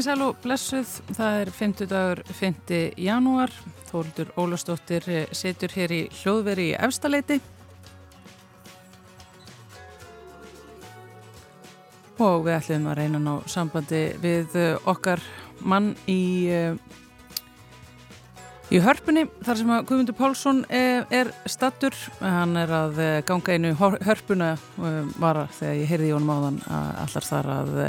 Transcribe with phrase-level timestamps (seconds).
[0.00, 2.76] Komið sæl og blessuð, það er 50 dagur 5.
[3.04, 3.50] janúar,
[3.90, 5.04] Þóldur Ólastóttir
[5.36, 7.36] setur hér í hljóðveri í efstaleiti
[12.16, 14.56] og við ætlum að reyna ná sambandi við
[14.88, 15.20] okkar
[15.60, 16.48] mann í,
[18.72, 23.76] í hörpunni þar sem að Guðmundur Pálsson er, er stattur, hann er að ganga einu
[23.76, 24.54] hörpuna
[25.20, 27.84] var þegar ég heyrði í honum áðan að allar þar að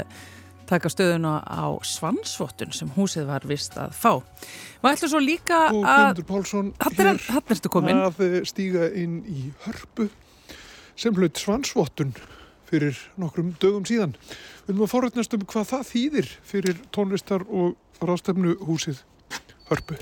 [0.72, 4.12] taka stöðuna á svansvottun sem húsið var vist að fá.
[4.82, 5.78] Við ætlum svo líka að...
[5.78, 7.10] Og Guðmundur Pálsson hér
[8.08, 10.08] að stíga inn í hörpu
[10.98, 12.14] sem hlaut svansvottun
[12.72, 14.16] fyrir nokkrum dögum síðan.
[14.64, 19.04] Við erum að forrætnast um hvað það þýðir fyrir tónlistar og rástefnu húsið
[19.68, 20.00] hörpu.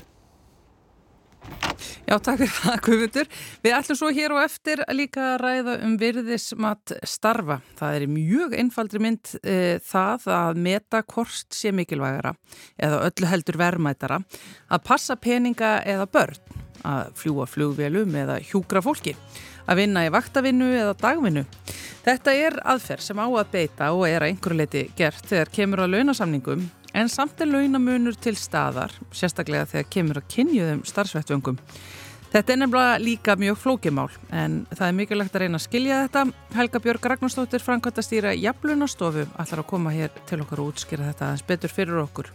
[2.05, 3.29] Já, takk fyrir það, Guðmundur.
[3.63, 7.59] Við ætlum svo hér og eftir líka að ræða um virðismat starfa.
[7.79, 12.33] Það er mjög einfaldri mynd e, það að meta korst sé mikilvægara
[12.81, 14.19] eða öllu heldur verðmætara,
[14.69, 16.41] að passa peninga eða börn,
[16.87, 19.15] að fljúa flugvelum eða hjúgra fólki,
[19.67, 21.45] að vinna í vaktavinnu eða dagvinnu.
[22.01, 25.83] Þetta er aðferð sem á að beita og er að einhverju leiti gert þegar kemur
[25.85, 31.59] að launasamningum En samt er launamunur til staðar, sérstaklega þegar kemur að kynjuðum starfsvettvöngum.
[32.31, 36.25] Þetta er nefnilega líka mjög flókimál, en það er mikilvægt að reyna að skilja þetta.
[36.55, 41.09] Helga Björg Ragnarstóttir, Frankvært að stýra Jaflunastofu, allar að koma hér til okkar og útskýra
[41.11, 42.31] þetta aðeins betur fyrir okkur.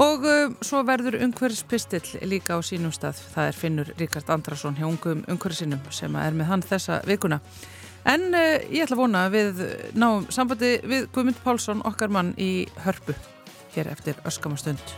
[0.00, 3.20] Og uh, svo verður umhverfispistill líka á sínum stað.
[3.34, 7.42] Það er Finnur Ríkard Andrason hjá ungum umhverfisinum sem er með hann þessa vikuna.
[8.08, 12.32] En uh, ég ætla að vona að við náum sambandi við Guðmund Pálsson, okkar mann
[12.40, 13.16] í Hörpu
[13.76, 14.96] hér eftir öskamastund.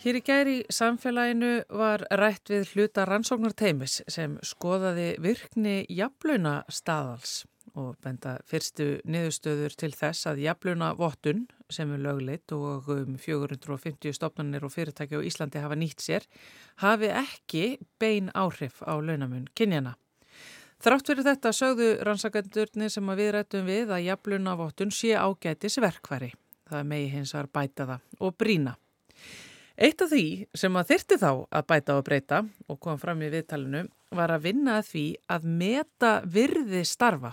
[0.00, 7.42] Hér í gæri samfélaginu var rætt við hluta rannsóknarteimis sem skoðaði virkni jafluna staðals
[7.76, 14.16] og benda fyrstu niðurstöður til þess að jafluna vottun sem er löglitt og um 450
[14.16, 16.24] stopnarnir og fyrirtæki á Íslandi hafa nýtt sér
[16.80, 17.64] hafi ekki
[18.00, 19.98] bein áhrif á launamun kynjana.
[20.80, 26.32] Þrátt fyrir þetta sögðu rannsakendurni sem við rættum við að jafluna vottun sé ágætis verkværi.
[26.72, 28.80] Það megi hins var bæta það og brína.
[29.80, 30.24] Eitt af því
[30.60, 34.42] sem að þyrti þá að bæta og breyta og kom fram í viðtalinu var að
[34.50, 37.30] vinna að því að meta virði starfa.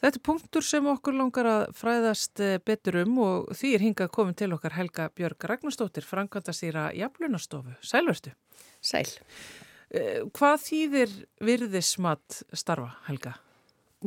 [0.00, 4.12] Þetta er punktur sem okkur langar að fræðast eh, betur um og því er hingað
[4.14, 7.76] komin til okkar Helga Björg Ragnarstóttir, frangandastýra Jaflunastofu.
[7.84, 8.32] Sælverstu?
[8.80, 9.04] Sæl.
[9.92, 13.36] Eh, hvað þýðir virðismat starfa, Helga?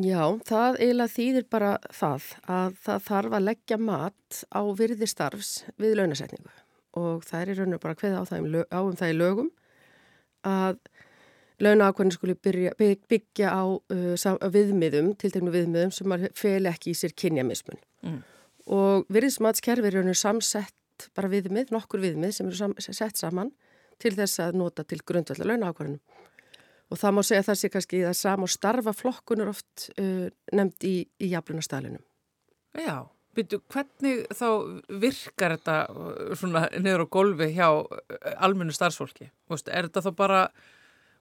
[0.02, 6.00] Já, það eiginlega þýðir bara það að það þarf að leggja mat á virðistarfs við
[6.02, 6.63] launasetningu
[7.00, 8.26] og það er í rauninu bara hverða á,
[8.70, 9.50] á um það í lögum
[10.44, 10.80] að
[11.64, 17.80] launaákvæmni skuli byrja, byggja á uh, viðmiðum, tiltegnu viðmiðum sem fel ekki í sér kynjamismun.
[18.04, 18.22] Mm.
[18.68, 23.54] og virðismatskerfi er samsett bara viðmið, nokkur viðmið sem eru sam, sett saman
[24.02, 26.00] til þess að nota til grundvallar launaákvæmni
[26.92, 30.88] og það má segja það sé kannski það sam og starfa flokkunur oft uh, nefnd
[30.88, 32.04] í, í jaflunastælunum
[32.78, 34.48] Já Byrju, hvernig þá
[35.02, 37.98] virkar þetta uh, svona niður á golfi hjá uh,
[38.38, 39.32] almennu starfsfólki?
[39.50, 40.44] Vist, er þetta þá bara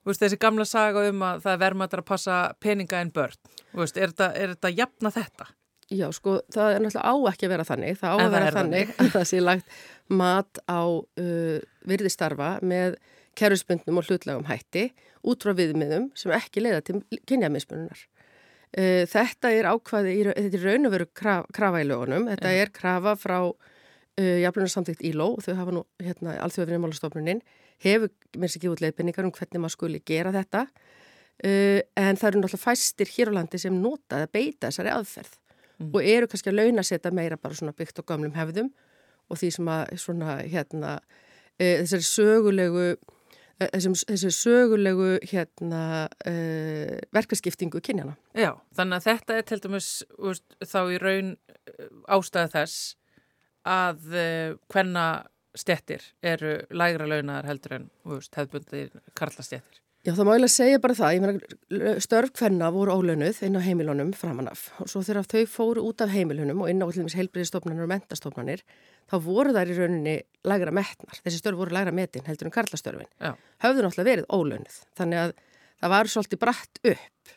[0.05, 3.39] vist, þessi gamla saga um að það er vermaður að passa peninga en börn?
[3.79, 5.49] Vist, er, þetta, þetta jafna þetta?
[5.93, 7.97] Já, sko, það er náttúrulega á ekki að vera þannig.
[7.99, 9.75] Það á en að vera þannig að það sé lagt
[10.21, 11.57] mat á uh,
[11.89, 12.97] virðistarfa með
[13.37, 14.87] kerfisbundnum og hlutlegum hætti
[15.25, 18.05] út frá viðmiðum sem ekki leiða til kynjamismununar.
[18.73, 22.63] Uh, þetta er ákvaði, þetta er raun og veru kraf, krafa í lögunum, þetta ja.
[22.63, 27.43] er krafa frá uh, jafnlunarsamtíkt ILO og þau hafa nú hérna alþjóðafinumálastofnunin
[27.83, 28.09] hefur
[28.39, 32.41] mér sér ekki út leiðbynningar um hvernig maður skuli gera þetta uh, en það eru
[32.41, 35.91] náttúrulega fæstir hér á landi sem nota að beita þessari aðferð mm.
[35.91, 38.73] og eru kannski að launa setja meira bara svona byggt á gamlum hefðum
[39.29, 40.97] og því sem að svona hérna
[41.61, 43.13] þessari sögulegu Eh,
[43.61, 45.83] þessum, þessu sögulegu hérna,
[46.29, 48.15] uh, verkaskiptingu kynjana.
[48.37, 52.81] Já, þannig að þetta er til dæmis úst, þá í raun eh, ástæða þess
[53.69, 55.07] að uh, hvenna
[55.53, 59.81] stettir eru lægra launar heldur en hefðbundir karlastjettir.
[60.03, 61.13] Já, það má ég að segja bara það.
[61.15, 65.85] Ég meina, störf hvenna voru ólönuð inn á heimilunum framanaf og svo þegar þau fóru
[65.87, 68.65] út af heimilunum og inn á heilbriðistofnanir og mentastofnanir,
[69.07, 71.21] þá voru þær í rauninni lægra metnar.
[71.23, 73.07] Þessi störf voru lægra metin heldur en karlastörfin.
[73.15, 73.31] Já.
[73.63, 74.81] Höfðu náttúrulega verið ólönuð.
[74.99, 75.33] Þannig að
[75.79, 77.33] það var svolítið bratt upp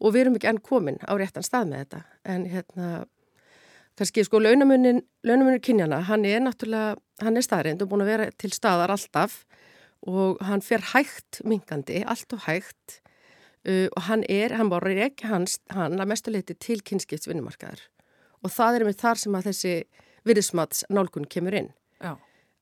[0.00, 2.02] og við erum ekki enn komin á réttan stað með þetta.
[2.34, 2.90] En hérna,
[4.00, 8.28] kannski sko launamunin, launamunin kynjana, hann er náttúrulega, hann er staðrind og búin að vera
[8.34, 9.44] til staðar alltaf
[10.08, 13.00] og hann fer hægt mingandi, allt og hægt
[13.68, 17.82] uh, og hann er, hann var ekki hans, hann að mestuleiti til kynskiptsvinnumarkaðar
[18.40, 19.74] og það er með þar sem að þessi
[20.28, 21.72] virðismats nálgun kemur inn.
[22.00, 22.14] Já.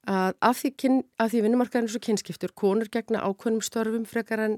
[0.09, 4.57] Að af því, kyn, því vinnumarkaðin er svo kynskiptur, konur gegna ákvönum störfum frekar en,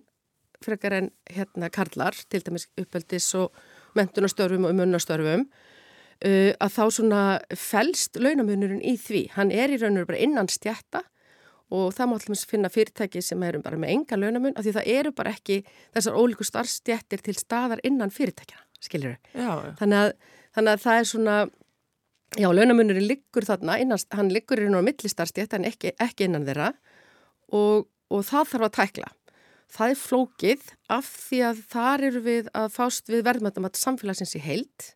[0.65, 3.57] frekar en hérna karlar, til dæmis uppeldis og
[3.99, 7.23] mentunastörfum og umunastörfum, uh, að þá svona
[7.57, 9.25] fælst launamunurinn í því.
[9.37, 11.05] Hann er í raun og bara innan stjætta
[11.71, 14.91] og það má alltaf finna fyrirtæki sem eru bara með enga launamun af því það
[14.97, 15.61] eru bara ekki
[15.95, 19.31] þessar ólíku starfstjættir til staðar innan fyrirtækjana, skiljur þau.
[19.79, 20.13] Þannig,
[20.57, 21.37] þannig að það er svona,
[22.41, 26.73] já, launamunurinn liggur þarna, innan, hann liggur inn á millistarfstjætt en ekki, ekki innan þeirra
[27.55, 29.13] og, og það þarf að tækla.
[29.71, 34.35] Það er flókið af því að þar eru við að fást við verðmættum að samfélagsins
[34.35, 34.95] í heilt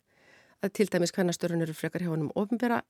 [0.65, 2.81] að til dæmis hvernastörun eru frekar hjá honum ofnbæra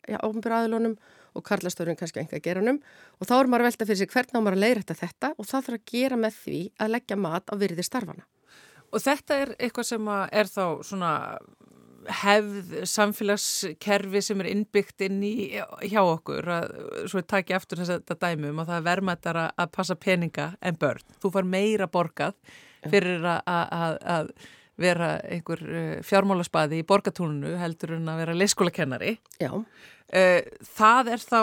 [0.59, 0.95] aðlunum
[1.35, 2.79] og karlastörun kannski enga geranum
[3.19, 5.49] og þá er maður að velta fyrir sig hvernig á maður að leiðrætta þetta og
[5.49, 8.25] það þarf að gera með því að leggja mat á virði starfana.
[8.93, 11.13] Og þetta er eitthvað sem er þá svona
[12.05, 15.33] hefð samfélagskerfi sem er innbyggt inn í
[15.89, 16.75] hjá okkur að
[17.09, 20.77] svo er takið aftur þess að dæmum og það er vermaðar að passa peninga en
[20.79, 21.01] börn.
[21.21, 22.37] Þú far meira borgað
[22.85, 24.31] fyrir að, að, að
[24.81, 29.15] vera einhver uh, fjármálaspaði í borgatúnunu heldur en að vera leyskólakennari.
[29.41, 29.51] Já.
[29.55, 30.41] Uh,
[30.75, 31.39] það er þá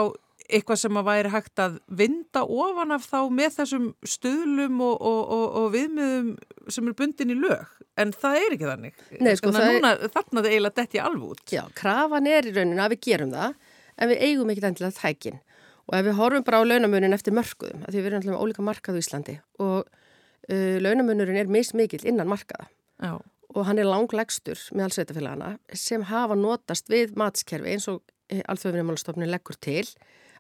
[0.53, 5.21] eitthvað sem að væri hægt að vinda ofan af þá með þessum stuðlum og, og,
[5.37, 6.33] og, og viðmiðum
[6.73, 7.71] sem er bundin í lög,
[8.01, 9.07] en það er ekki þannig.
[9.21, 10.13] Nei, sko, þannig að núna er...
[10.17, 11.45] þarna það eiginlega detti alveg út.
[11.55, 13.57] Já, krafan er í rauninu að við gerum það,
[13.97, 15.41] en við eigum ekki endilega þækin.
[15.89, 18.67] Og ef við horfum bara á launamunin eftir mörguðum, því við erum alltaf með ólíka
[18.67, 22.69] markað í Íslandi og uh, launamunurinn er mismikill innan markaða
[23.03, 23.19] Já.
[23.53, 28.01] og hann er langlegstur með alls veitafélagana sem hafa notast við matskerfi eins og
[28.31, 29.85] eh, alþjóðvinumálastofnun leggur til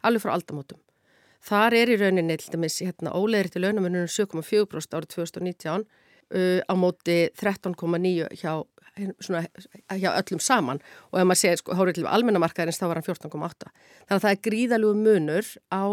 [0.03, 0.81] alveg frá aldamótum.
[1.43, 8.38] Þar er í rauninni hérna, óleðri til launamunum 7,4% árið 2019 uh, á móti 13,9%
[8.38, 8.62] hjá,
[9.99, 13.73] hjá öllum saman og ef maður segir sko, hórið til almennamarkaðins þá var hann 14,8%.
[14.06, 15.85] Þannig að það er gríðalögu munur á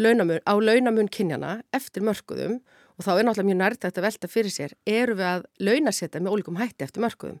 [0.00, 2.62] launamun, á launamun kynjana eftir mörguðum
[2.96, 6.36] og þá er náttúrulega mjög nært að velta fyrir sér, eru við að launasetta með
[6.36, 7.38] ólíkum hætti eftir mörgum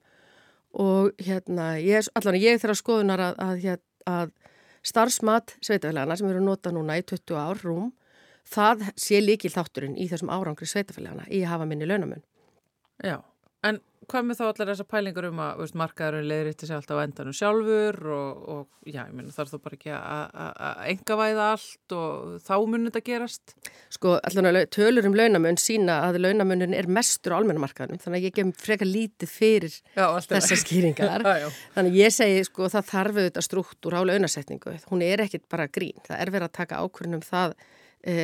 [0.72, 4.30] og hérna, ég, allan ég þeirra skoðunar að, að, að, að
[4.88, 7.90] starfsmat sveitafélagana sem eru að nota núna í 20 ár rúm,
[8.48, 12.24] það sé líkil þátturinn í þessum árangri sveitafélagana í að hafa minni launamun.
[13.04, 13.18] Já,
[13.68, 17.04] en hvað með þá allar þessar pælingar um að veist, markaðurinn leiðrýtti sig alltaf á
[17.04, 21.94] endanum sjálfur og, og já, ég minna þarf þú bara ekki að enga væða allt
[21.96, 23.54] og þá munir þetta gerast?
[23.92, 28.38] Sko, allavega tölur um launamun sína að launamunin er mestur á almennamarkaðunum þannig að ég
[28.38, 31.28] gef frekar lítið fyrir já, þessar skýringar.
[31.42, 35.46] Já, þannig að ég segi, sko, það þarf auðvitað struktúr á launasetningu, hún er ekkit
[35.50, 37.54] bara grín, það er verið að taka ákvörðunum það
[38.02, 38.14] e,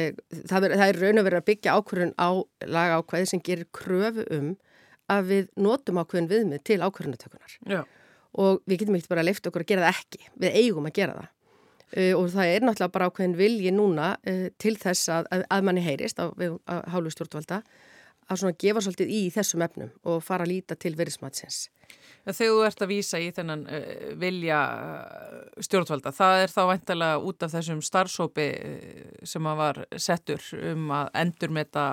[0.49, 2.31] það er, það er raun og verið að byggja ákvörðun á
[2.67, 4.51] laga ákvæði sem gerir kröfu um
[5.13, 7.59] að við notum ákveðin viðmið til ákveðinatökunar
[8.39, 10.97] og við getum ekkert bara að lefta okkur að gera það ekki, við eigum að
[10.99, 11.35] gera það.
[11.89, 15.63] Uh, og það er náttúrulega bara ákveðin vilji núna uh, til þess að, að, að
[15.65, 16.29] manni heyrist á,
[16.93, 17.63] hálu stjórnvalda
[18.29, 21.71] að svona gefa svolítið í þessum efnum og fara að líta til verðismatsins.
[22.29, 24.59] Þegar þú ert að vísa í þennan uh, vilja
[25.65, 28.49] stjórnvalda, það er þá væntalega út af þessum starfsópi
[29.33, 31.87] sem að var settur um að endur með þetta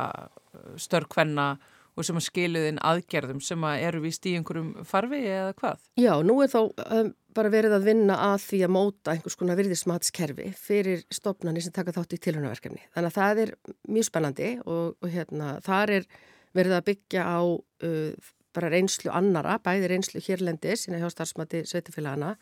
[0.83, 1.47] störkvenna
[1.95, 5.85] og sem að skiluðin aðgerðum sem að eru vist í einhverjum farfi eða hvað?
[6.01, 9.59] Já, nú er þá um, bara verið að vinna að því að móta einhvers konar
[9.59, 12.83] virðismatskerfi fyrir stopnarnir sem taka þátt í tilhörnaverkefni.
[12.95, 13.53] Þannig að það er
[13.97, 16.07] mjög spennandi og, og hérna, þar er
[16.55, 22.35] verið að byggja á uh, bara reynslu annara, bæði reynslu hérlendis innan hjá starfsmati sveitifélagana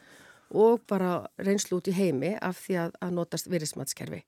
[0.53, 4.21] og bara reynslu út í heimi af því að, að notast virðismatskerfi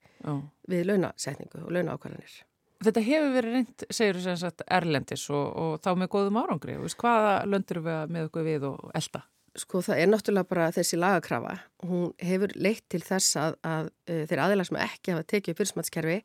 [0.71, 2.39] við launasetningu og launaákvarðanir.
[2.83, 6.75] Þetta hefur verið reynd, segir þú sem sagt, erlendis og, og þá með góðum árangri.
[6.81, 9.21] Veist, hvaða löndur við með okkur við og elda?
[9.55, 11.53] Sko það er náttúrulega bara þessi lagakrafa.
[11.87, 16.17] Hún hefur leitt til þess að, að, að þeir aðeins sem ekki hafa tekið fyrirsmatskerfi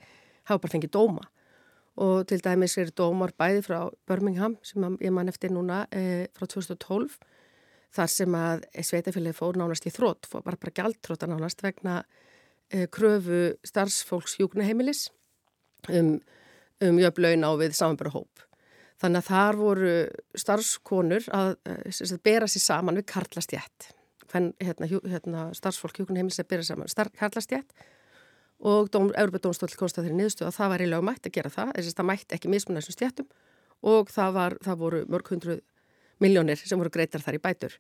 [0.51, 1.29] hafa bara fengið dóma.
[2.01, 3.79] Og til dæmis er dómar bæði frá
[4.09, 7.19] Birmingham sem ég man eftir núna e, frá 2012
[7.95, 12.01] þar sem að sveitafélagi fór nánast í þrótt, fór bara bara gæltróta nánast vegna
[12.71, 15.09] e, kröfu starfsfólks hjúknaheimilis
[15.91, 16.19] um
[16.87, 18.45] um jöfn laun á við samanbæra hóp.
[19.01, 19.95] Þannig að þar voru
[20.43, 23.89] starfskonur að, að eh, bera sér saman við karlastjætt.
[24.31, 27.73] Hérna, hérna, starfsfólk hjókun heimilis að bera saman karlastjætt
[28.61, 31.71] og Európa Dómstóll konstað þeirri niðurstöðu að það var í lögumætt að gera það.
[31.79, 33.31] Þess að það mætti ekki mismunna þessum stjættum
[33.91, 35.57] og það, var, það voru mörg hundru
[36.21, 37.79] miljónir sem voru greitar þar í bætur.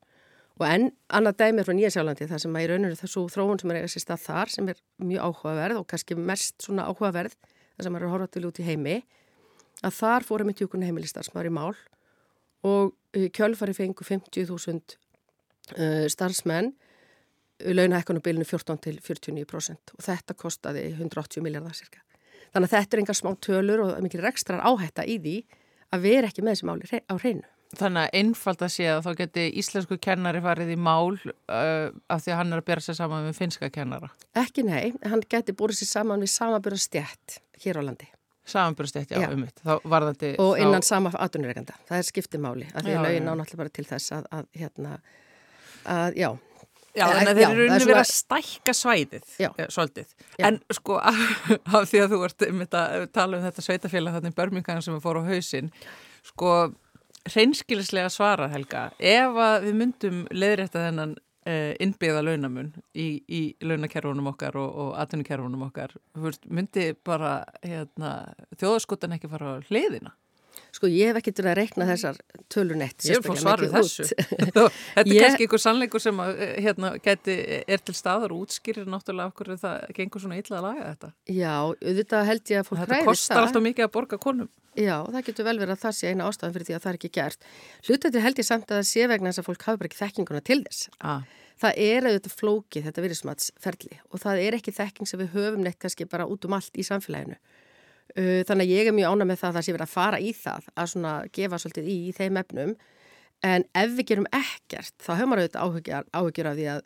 [0.61, 3.81] Og enn annað dæmið frá Nýjasjálandi það sem að í rauninu þessu þróun sem er
[3.81, 7.37] eiga sér stað þar sem er mjög áhugaverð og kannski mest svona áhugaverð
[7.81, 8.97] það sem er að horfa til út í heimi
[9.81, 11.73] að þar fórum við tjókunni heimilistar sem var í mál
[12.69, 12.93] og
[13.33, 14.97] kjölfari fengu 50.000
[15.81, 16.75] uh, starfsmenn
[17.61, 22.05] launahekkunum bilinu 14 til 49% og þetta kostiði 180 miljardar cirka.
[22.51, 25.35] Þannig að þetta er engar smá tölur og mikil rekstrar áhætta í því
[25.95, 27.49] að vera ekki með þessi máli á hreinu.
[27.79, 32.25] Þannig að einfald að sé að þá geti íslensku kennari farið í mál uh, af
[32.25, 34.09] því að hann er að bera sér saman með finska kennara?
[34.41, 38.11] Ekki nei, hann geti búið sér saman við samabura stjætt hér á landi.
[38.51, 39.31] Samabura stjætt, já, já.
[39.31, 39.61] um mitt.
[40.39, 40.87] Og innan þá...
[40.87, 41.77] sama aðunurreganda.
[41.89, 42.69] Það er skiptimáli.
[42.75, 44.95] Því að lögin ánáttúrulega bara til þess að, að hérna,
[45.85, 46.31] að, já.
[46.91, 49.49] Já, að þeir eru unni verið að stækka svæðið, já.
[49.53, 50.15] Eh, svolítið.
[50.35, 50.45] Já.
[50.49, 50.97] En sko,
[51.79, 55.05] af því að þú ert um þetta, tala um þetta sveitafélag þannig börmingan sem er
[55.05, 55.71] fór á hausin,
[56.33, 56.55] sko,
[57.31, 61.15] hreinskilislega svara Helga, ef við myndum leðrætta þennan
[61.47, 65.95] innbyggða launamun í, í launakerfunum okkar og, og atvinnukerfunum okkar,
[66.53, 70.13] myndi bara hérna, þjóðaskutan ekki fara á hliðina?
[70.75, 72.19] Sko ég hef ekkert verið að rekna þessar
[72.53, 74.07] tölunett Ég er fór svarið þessu.
[74.45, 74.65] Þetta
[75.03, 75.25] er ég...
[75.25, 79.53] kannski einhver sannleikur sem að, eh, hérna, geti, er til staðar og útskýrir náttúrulega okkur
[79.57, 81.13] að það gengur svona illa að laga þetta.
[81.35, 84.51] Já, auðvitað held ég að fólk hræðist það Þetta kostar alltaf mikið að borga konum
[84.79, 86.99] Já, það getur vel verið að það sé eina ástafan fyrir því að það er
[87.01, 87.47] ekki gert.
[87.89, 90.43] Hlutættir held ég samt að það sé vegna þess að fólk hafa bara ekki þekkinguna
[90.47, 90.91] til þess.
[91.03, 91.25] Ah.
[91.61, 95.81] Það er auðvitað flókið þetta virðismatsferli og það er ekki þekking sem við höfum neitt
[95.83, 97.37] kannski bara út um allt í samfélaginu.
[98.15, 100.31] Þannig að ég er mjög ána með það að það sé verið að fara í
[100.35, 102.73] það að svona gefa svolítið í, í þeim efnum.
[103.51, 106.81] En ef við gerum ekkert þá höfum maður auðvitað áhugjur af því að,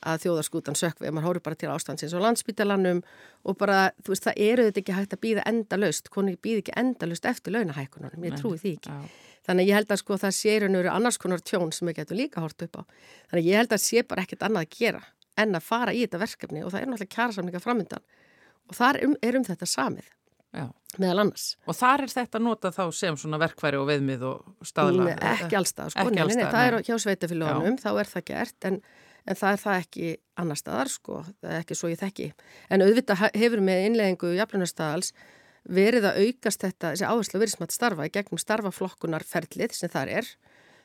[0.00, 3.02] að þjóðarskútan sökvi maður hóru bara til ástandsins og landsbytalanum
[3.44, 6.76] og bara, þú veist, það eru þetta ekki hægt að býða endalust, koni býð ekki
[6.80, 8.94] endalust eftir launahækunum, ég trúi því ekki.
[8.96, 9.10] Nei,
[9.48, 12.00] þannig ég held að sko það sé raun og veru annars konar tjón sem við
[12.00, 12.82] getum líka hort upp á.
[13.30, 15.02] Þannig að ég held að sé bara ekkert annað að gera
[15.40, 18.08] en að fara í þetta verkefni og það er náttúrulega kjærasamlinga framöndan
[18.70, 20.08] og þar um, er um þetta samið
[20.56, 20.64] Já.
[20.98, 21.46] meðal annars.
[21.66, 25.10] Og þar er þetta nota þá sem svona verkværi og veðmið og staðla?
[25.10, 28.68] Nei, ekki allstað, sko, ekki allstað, nei, það er hjá sveitafélagunum, þá er það gert
[28.70, 28.80] en,
[29.26, 32.30] en það er það ekki annar staðar sko, það er ekki svo ég þekki.
[32.70, 35.12] En auðvitað hefur með innleggingu jafnlunarstaðals
[35.68, 40.30] verið að aukast þetta, þessi áherslu verið smatt starfa í gegnum starfaflokkunarferlið sem þar er.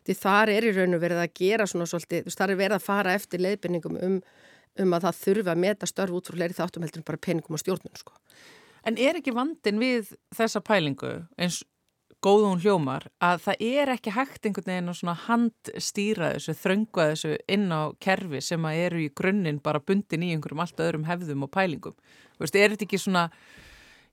[0.05, 2.85] Því þar er í raun og verið að gera svona svolítið, þar er verið að
[2.85, 4.19] fara eftir leiðbyrningum um,
[4.83, 7.57] um að það þurfa að meta störf út frá leiri þáttum heldur en bara peningum
[7.57, 8.13] og stjórnum sko.
[8.85, 11.63] En er ekki vandin við þessa pælingu eins
[12.23, 17.35] góðun hljómar að það er ekki hægt einhvern veginn að svona handstýra þessu, þrönga þessu
[17.51, 21.45] inn á kerfi sem að eru í grunninn bara bundin í einhverjum allt öðrum hefðum
[21.45, 21.95] og pælingum.
[22.35, 23.25] Þú veist, er þetta ekki svona,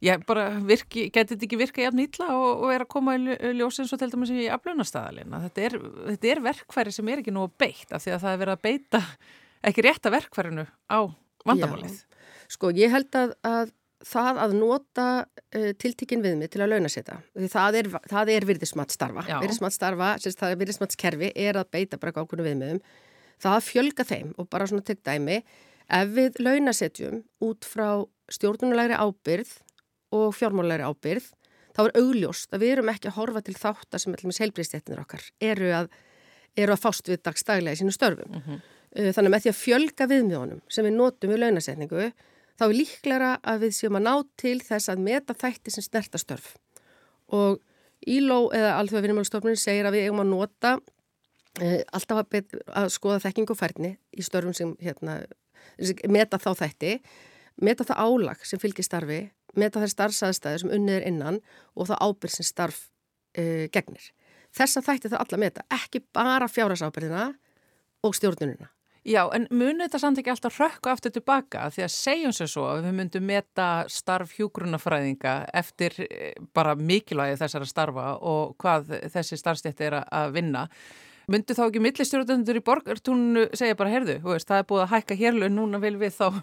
[0.04, 3.36] já bara virki, getur þetta ekki virka jafn ítla og, og er að koma í
[3.58, 5.44] ljósins og til dæmis í aflunastæðalina.
[5.46, 5.68] Þetta
[6.12, 8.58] þetta er verkfæri sem er ekki nú að beita af því að það er verið
[8.58, 9.04] að beita
[9.62, 11.00] ekki rétta verkfærinu á
[11.48, 12.02] vandamálið.
[12.02, 13.72] Já, sko ég held að, að
[14.06, 17.18] það að nota uh, tiltikinn við mig til að launaseta
[17.52, 17.90] það er,
[18.36, 19.26] er virðismatstarfa.
[19.42, 22.80] Virðismatstarfa, það er virðismatskerfi er að beita bara ákveðinu viðmiðum.
[23.42, 25.42] Það fjölga þeim og bara svona tegð dæmi
[25.92, 29.54] ef við launasetjum út frá stjórnulegri ábyrð
[30.14, 31.30] og fjármálegri ábyrð
[31.72, 35.72] þá er augljóst að við erum ekki að horfa til þáttar sem seilbríðstéttinir okkar eru
[35.76, 35.88] að,
[36.58, 38.28] eru að fást við dagstaglega í sínu störfum.
[38.28, 39.12] Mm -hmm.
[39.16, 42.10] þannig með því að fjölga viðmiðunum sem við notum við launasetningu
[42.58, 46.54] þá er líklara að við séum að ná til þess að meta þætti sem snertastörf.
[47.32, 47.60] Og
[48.08, 50.72] Íló eða Alþjóða vinnumálstofnun segir að við eigum að nota
[51.62, 55.20] e, alltaf að, að skoða þekking og færni í störfum sem hérna,
[56.10, 56.96] meta þá þætti,
[57.62, 59.20] meta það álag sem fylgir starfi,
[59.54, 61.38] meta þær starfsaðstæði sem unnið er innan
[61.76, 62.82] og það ábyrg sem starf
[63.38, 64.10] e, gegnir.
[64.52, 67.30] Þessa þætti það alla meta, ekki bara fjárasábyrðina
[68.02, 68.72] og stjórnununa.
[69.02, 72.66] Já, en munið þetta samt ekki alltaf rökku aftur tilbaka því að segjum sér svo
[72.70, 79.40] að við myndum meta starf hjúgrunafræðinga eftir eh, bara mikilvægi þessara starfa og hvað þessi
[79.40, 80.68] starfstætti er að vinna.
[81.30, 85.18] Myndu þá ekki millistjórnundur í borgartúnu segja bara, herðu, veist, það er búið að hækka
[85.18, 86.40] hérlun, núna vil við þá,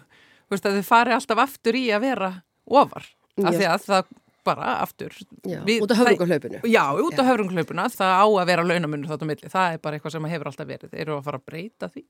[0.52, 2.30] veist, að þið fari alltaf aftur í að vera
[2.68, 3.08] ofar.
[3.40, 4.14] Af því að það
[4.46, 5.14] bara aftur.
[5.44, 6.62] Já, við, út af höfrungahlaupinu.
[6.68, 10.16] Já, út af höfrungahlaupinu, það á að vera launamunur þáttu milli, það er bara eitthvað
[10.16, 10.96] sem hefur alltaf verið.
[11.04, 12.04] Eru að fara að breyta því.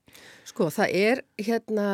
[0.52, 1.88] Sko, það er hérna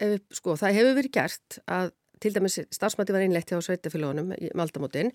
[0.00, 4.50] ef, sko, það hefur verið gert að til dæmis starfsmætti var einlegt hjá sveitafélagunum í
[4.58, 5.08] Maldamótin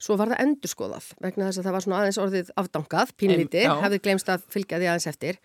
[0.00, 4.00] svo var það endurskoðað vegna þess að það var svona aðeins orðið afdangað, pínlíti, hefði
[4.04, 5.40] glemst að fylgja því aðeins eftir.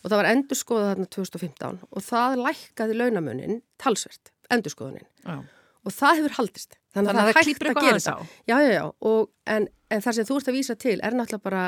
[0.00, 5.06] Og það var endurskoðað þarna 2015 og það lækkaði launamunin talsvert, endurskoðunin.
[5.26, 5.42] Já.
[5.84, 8.20] og það hefur haldist þannig, þannig að það hægt að gera það
[8.50, 11.46] já, já, já, og, en, en þar sem þú ert að vísa til er náttúrulega
[11.46, 11.64] bara,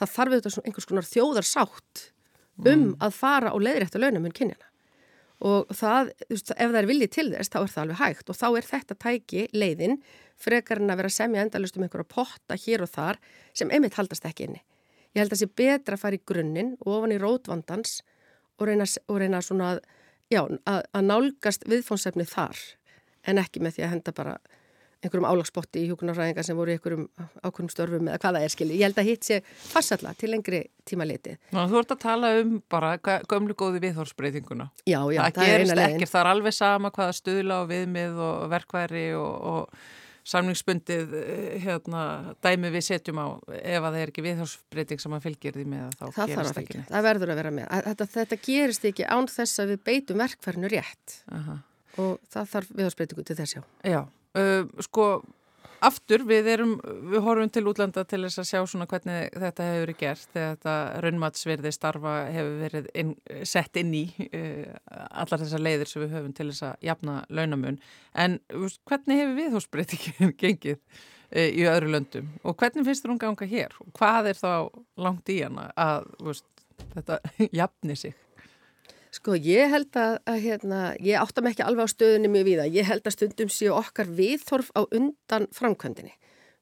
[0.00, 2.08] það þarf auðvitað einhvers konar þjóðarsátt
[2.60, 2.90] um mm.
[3.00, 4.70] að fara og leiðrætta launamun kynjana
[5.40, 8.46] og það, ef það er viljið til þess, þá er það alveg hægt og þá
[8.50, 9.96] er þetta tæki leiðin
[10.40, 13.20] frekar en að vera semja endalust um einhverja potta hér og þar
[13.56, 14.60] sem einmitt haldast ekki inni.
[15.14, 17.96] Ég held að það sé betra að fara í grunninn og ofan í rótvandans
[18.60, 19.80] og reyna, og reyna svona að,
[20.30, 22.60] já, að, að nálgast viðfónsefni þar
[23.28, 24.36] en ekki með því að henda bara
[25.00, 27.06] einhverjum álagsbotti í hjókunarfræðingar sem voru einhverjum
[27.40, 28.80] ákveðnum störfum eða hvaða er skilji.
[28.80, 29.38] Ég held að hitt sé
[29.70, 31.36] farsalla til lengri tíma liti.
[31.54, 34.68] Ná, þú ert að tala um bara gömlu góði viðhórsbreytinguna.
[34.84, 36.10] Já, já, það, það gerist ekki.
[36.10, 39.88] Það er alveg sama hvaða stuðla og viðmið og verkværi og, og
[40.30, 42.04] samningsbundið eh, hérna,
[42.44, 43.26] dæmi við setjum á
[43.56, 46.84] ef að það er ekki viðhórsbreyting sem að fylgjir því með þá það gerist ekki.
[46.90, 47.72] Það verður að vera með.
[47.88, 50.24] Þetta, þetta gerist ekki án þess að við beitum
[51.30, 51.60] Aha.
[51.98, 53.62] og það þarf viðhórsbreytingu til þess já.
[53.82, 54.00] Já,
[54.38, 55.10] uh, sko
[55.84, 56.72] aftur við erum,
[57.10, 60.50] við horfum til útlanda til þess að sjá svona hvernig þetta hefur verið gert þegar
[60.54, 63.14] þetta raunmatsverði starfa hefur verið inn,
[63.48, 64.76] sett inn í uh,
[65.22, 67.80] allar þessar leiðir sem við höfum til þess að jafna launamun.
[68.12, 72.32] En veist, hvernig hefur viðhósbreytingin gengið uh, í öðru löndum?
[72.44, 73.76] Og hvernig finnst þú hún ganga hér?
[73.84, 74.52] Og hvað er þá
[75.00, 76.10] langt í hana að
[76.94, 77.22] þetta
[77.62, 78.18] jafni sig?
[79.10, 82.66] Sko ég held að, að hérna, ég áttam ekki alveg á stöðunni mjög víða.
[82.70, 86.12] Ég held að stundum séu okkar viðþorf á undan framkvæmdini.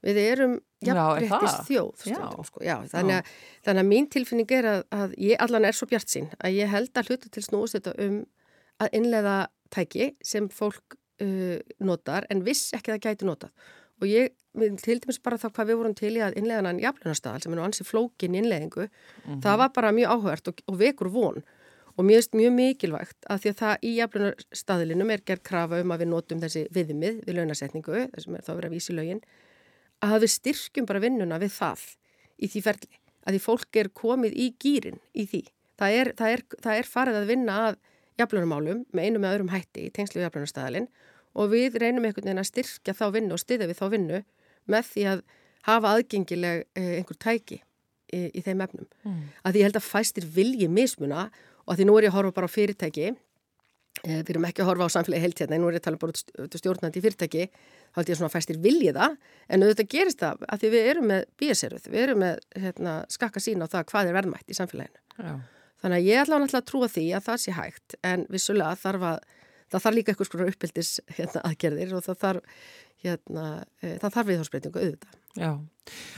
[0.06, 2.46] Við erum jafnréttist þjóð stundum.
[2.46, 2.62] Sko.
[2.64, 3.32] Já, þannig, að,
[3.66, 6.72] þannig að mín tilfinning er að, að ég allan er svo bjart sín að ég
[6.72, 8.22] held að hluta til snúst þetta um
[8.78, 9.36] að innlega
[9.74, 13.52] tæki sem fólk uh, notar en viss ekki það gæti notað.
[13.98, 14.36] Og ég,
[14.78, 17.64] til dæmis bara þá hvað við vorum til í að innleganan jafnlunarstaðal sem er nú
[17.66, 19.40] ansi flókin innlegingu, mm -hmm.
[19.42, 21.42] það var bara mjög áhört og, og vekur von
[21.98, 25.92] og mér finnst mjög mikilvægt að því að það í jafnlunarstaðlinum er gerð krafa um
[25.94, 29.22] að við notum þessi viðmið við launasetningu, þessum er þá að vísi lögin,
[30.06, 31.84] að við styrkjum bara vinnuna við það
[32.38, 35.42] í því ferli, að því fólk er komið í gýrin í því.
[35.78, 37.80] Það er, það er, það er farið að vinna að
[38.18, 40.88] jafnlunarmálum með einu með öðrum hætti í tengslu jafnlunarstaðlin
[41.38, 44.22] og við reynum einhvern veginn að styrkja þá vinnu og styðja við þá vinnu
[44.70, 45.24] með því að
[45.68, 48.88] hafa aðgengileg eh, einhver tæki í, í þeim efnum.
[49.04, 49.20] Mm.
[49.46, 51.28] Að ég held að fæstir vilji mismuna
[51.68, 54.70] og því nú er ég að horfa bara á fyrirtæki eh, við erum ekki að
[54.70, 58.00] horfa á samfélagi heilt hérna nú er ég að tala bara út stjórnandi fyrirtæki þá
[58.00, 59.10] held ég svona fæstir viljiða
[59.48, 63.42] en auðvitað gerist það að því við erum með bíaseruð, við erum með hérna, skakka
[63.42, 65.34] sína á það hvað er verðmætt í samfélaginu Já.
[65.82, 69.08] þannig að ég ætla náttúrulega að trúa því að það sé hægt en vissulega þarf
[69.12, 69.20] að
[69.68, 72.60] það þarf líka eitthvað skor uppbyldis hérna, aðgerðir og það þarf
[73.04, 73.46] hérna,
[73.82, 75.17] e, það þarf viðhórsbreytingu auðvitað.
[75.38, 75.52] Já,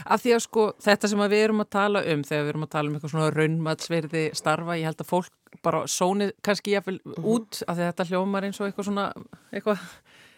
[0.09, 2.73] af því að sko þetta sem við erum að tala um þegar við erum að
[2.73, 7.13] tala um eitthvað svona raunmatsverði starfa, ég held að fólk bara sónið kannski jáfnvel mhm.
[7.13, 7.29] -huh.
[7.35, 9.05] út af því að þetta hljómar eins og eitthvað svona
[9.51, 9.85] eitthvað,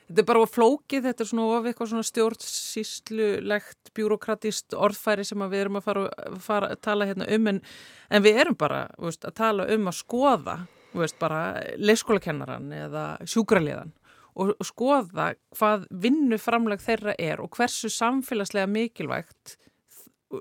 [0.07, 5.59] þetta er bara flókið, þetta er svona of eitthvað svona stjórnsýslulegt bjúrokratist orðfæri sem við
[5.61, 6.05] erum að fara,
[6.39, 7.61] fara að tala hérna um en,
[8.09, 10.59] en við erum bara veist, að tala um að skoða
[10.93, 13.93] veist, bara leyskólakennaran eða sjúkraliðan
[14.35, 19.57] og skoða hvað vinnuframleg þeirra er og hversu samfélagslega mikilvægt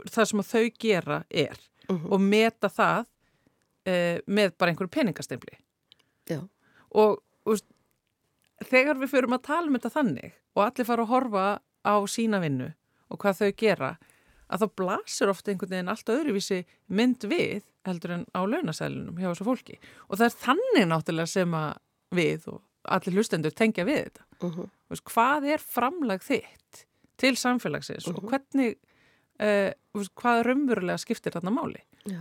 [0.08, 2.12] það sem þau gera er uh -huh.
[2.12, 3.04] og meta það
[3.84, 5.58] e, með bara einhverju peningastempli
[6.90, 7.58] og, og
[8.68, 12.40] þegar við fyrum að tala um þetta þannig og allir fara að horfa á sína
[12.40, 12.72] vinnu
[13.08, 13.98] og hvað þau gera
[14.52, 19.30] að þá blasir ofta einhvern veginn allt öðruvísi mynd við heldur en á launasælunum hjá
[19.30, 19.78] þessu fólki.
[20.08, 21.72] Og það er þannig náttúrulega sem að
[22.12, 24.26] við og allir hlustendur tengja við þetta.
[24.42, 24.70] Uh -huh.
[24.90, 28.24] veist, hvað er framlag þitt til samfélagsins uh -huh.
[28.24, 28.76] og hvernig
[29.40, 31.82] uh, veist, hvað raunverulega skiptir þarna máli?
[32.04, 32.20] Já.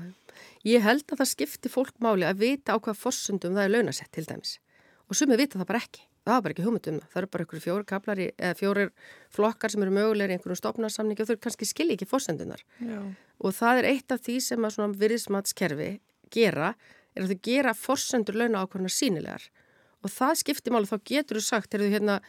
[0.63, 4.12] Ég held að það skiptir fólk máli að vita á hvað fossundum það er launasett
[4.12, 4.60] til dæmis.
[5.10, 6.06] Og sumið vita það bara ekki.
[6.21, 8.91] Það er bara ekki hugmyndum það, það eru bara einhverju fjóri kaplari eða fjórir
[9.34, 12.62] flokkar sem eru mögulegir í einhverjum stopnarsamningi og þau kannski skilji ekki fórsendunar
[13.41, 15.89] og það er eitt af því sem að svona virðismatskerfi
[16.30, 16.76] gera
[17.15, 19.47] er að þau gera fórsendur launa ákvarðanar sínilegar
[20.02, 22.20] og það skiptir máli, þá getur þú sagt þú hérna,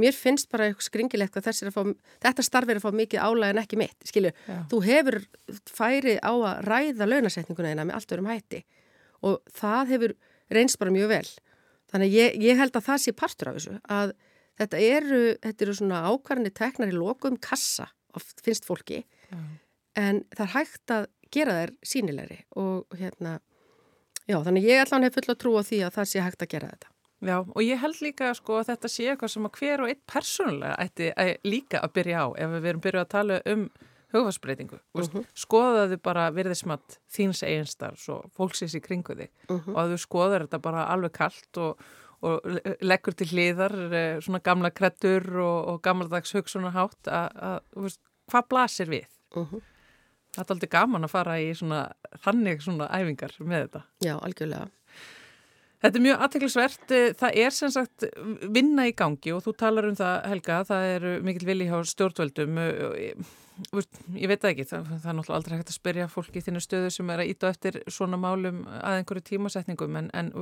[0.00, 1.82] mér finnst bara eitthvað skringilegt að, að fá,
[2.24, 4.32] þetta starf er að fá mikið álæg en ekki mitt, skilju,
[4.70, 5.20] þú hefur
[5.68, 8.64] færi á að ræða launasetninguna eina með allt örum hætti
[9.26, 10.16] og það hefur
[10.50, 11.28] reynst bara mjög vel
[11.92, 14.14] þannig ég, ég held að það sé partur af þessu að
[14.60, 17.90] þetta eru, þetta eru svona ákvarðinni teknar í lokum kassa,
[18.40, 19.38] finnst fólki Já.
[20.00, 23.38] en það er hægt að gera þær sínilegri og hérna
[24.30, 26.70] Já, þannig ég hann hef full að trúa því að það sé hægt að gera
[26.70, 26.90] þetta.
[27.20, 30.02] Já, og ég held líka sko, að þetta sé eitthvað sem að hver og einn
[30.08, 33.64] persónulega ætti að líka að byrja á ef við erum byrjuð að tala um
[34.10, 34.78] hugfarsbreytingu.
[34.94, 35.24] Uh -huh.
[35.34, 39.74] Skoðaðu bara virðismat þíns eiginstar svo fólksins í kringu þig uh -huh.
[39.74, 41.82] og að þú skoður þetta bara alveg kallt og,
[42.22, 42.40] og
[42.80, 47.60] leggur til hliðar eh, svona gamla krettur og, og gammaldags hugsunahátt að
[48.30, 49.06] hvað blasir við?
[49.36, 49.60] Uh -huh.
[50.30, 51.92] Það er aldrei gaman að fara í svona
[52.24, 53.82] þannig svona æfingar með þetta.
[54.00, 54.68] Já, algjörlega.
[55.80, 56.94] Þetta er mjög aðteglisvert.
[57.20, 58.06] Það er sem sagt
[58.52, 62.60] vinna í gangi og þú talar um það Helga, það er mikil vilji hjá stjórnvöldum.
[64.16, 66.92] Ég veit ekki, það, það er náttúrulega aldrei hægt að spyrja fólki í þínu stöðu
[66.94, 70.32] sem er að íta eftir svona málum að einhverju tímasetningum en, en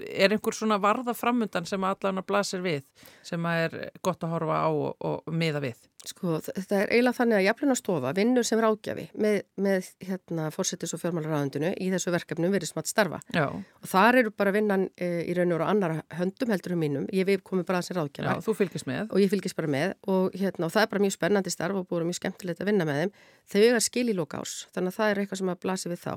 [0.00, 2.84] er einhver svona varða framundan sem allan að blasir við
[3.26, 5.80] sem er gott að horfa á og, og miða við?
[6.02, 11.02] Sko þetta er eiginlega þannig að jafnlunastofa vinnur sem rákjafi með, með hérna fórsetis og
[11.02, 13.20] fjármálaráðundinu í þessu verkefnum verið smatt starfa.
[13.30, 13.44] Já.
[13.54, 17.28] og þar eru bara vinnan e, í raun og annar höndum heldur um mínum, ég
[17.28, 19.14] við komum bara að sem rákjafi Já, þú fylgist með.
[19.14, 19.94] Og ég fylgist bara með.
[20.10, 22.88] Og, hérna, og það er bara mjög spennandi starf og búið mjög skemmtilegt að vinna
[22.88, 23.16] með þeim.
[23.62, 26.14] Er skil í lóka ás, þannig að það er eitthvað sem að blasi við þá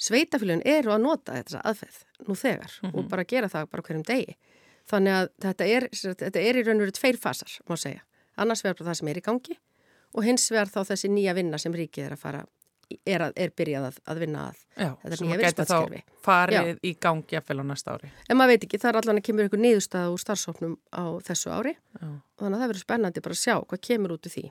[0.00, 2.98] Sveitafélagin eru að nota þetta aðferð nú þegar mm -hmm.
[2.98, 4.36] og bara gera það bara hverjum degi.
[4.90, 8.02] Þannig að þetta er, þetta er í raun og veru tveir fasar má segja.
[8.36, 9.56] Annars verður það sem er í gangi
[10.14, 12.44] og hins verður þá þessi nýja vinna sem ríkið er að fara
[13.06, 14.58] er, að, er byrjað að, að vinna að.
[14.76, 15.78] Já, sem að geta þá
[16.24, 16.76] farið Já.
[16.82, 18.10] í gangi að fylga næsta ári.
[18.28, 21.54] En maður veit ekki, það er allan að kemur einhver niðurstað úr starfsóknum á þessu
[21.54, 21.76] ári.
[22.00, 22.08] Já.
[22.10, 24.46] og þannig að það verður spennandi bara að sjá hvað kemur út úr því.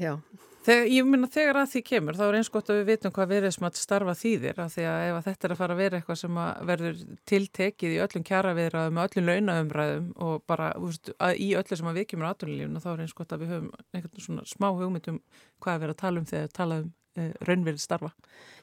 [0.00, 0.14] Já
[0.62, 3.32] Þegar, ég minna þegar að því kemur þá er eins gott að við vitum hvað
[3.48, 6.20] að starfa þýðir af því að ef að þetta er að fara að vera eitthvað
[6.20, 6.38] sem
[6.70, 7.00] verður
[7.32, 12.08] tiltekið í öllum kjaraviðraðum og öllum launaumræðum og bara úst, í öllu sem að við
[12.12, 15.18] kemur á aðtunulífuna þá er eins gott að við höfum einhvern svona smá hugmyndum
[15.58, 18.10] hvað er verið að tala um þegar tala um raunverið starfa.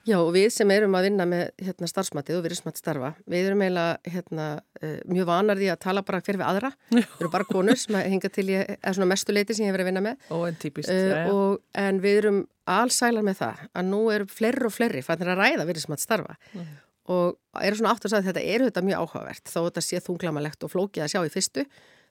[0.08, 3.64] Já og við sem erum að vinna með hérna, starfsmatið og virðismat starfa, við erum
[3.66, 4.48] eiginlega hérna,
[4.82, 8.00] uh, mjög vanar því að tala bara hver við aðra, við erum bara konur sem
[8.00, 10.26] hinga til ég, eða svona mestuleiti sem ég hef verið að vinna með.
[10.38, 10.94] Og en típist.
[10.94, 15.34] Uh, og, en við erum allsælar með það að nú eru flerri og flerri fannir
[15.34, 16.68] að ræða virðismat starfa mm.
[17.16, 20.68] og eru svona átt að að þetta eru þetta mjög áhugavert þó þetta sé þunglamalegt
[20.68, 21.66] og flókið að sjá í fyrstu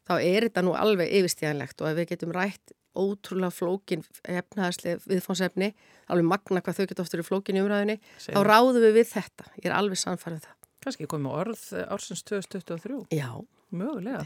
[0.09, 5.73] þá er þetta nú alveg yfirstíðanlegt og ef við getum rætt ótrúlega flókin efnaðarslega viðfónsefni,
[6.09, 9.49] alveg magna hvað þau geta oftur í flókin í umræðinni, þá ráðum við við þetta.
[9.61, 10.57] Ég er alveg sannfarið um það.
[10.85, 13.07] Kanski komið orð ársins 2023?
[13.17, 13.31] Já.
[13.69, 14.23] Mögulega.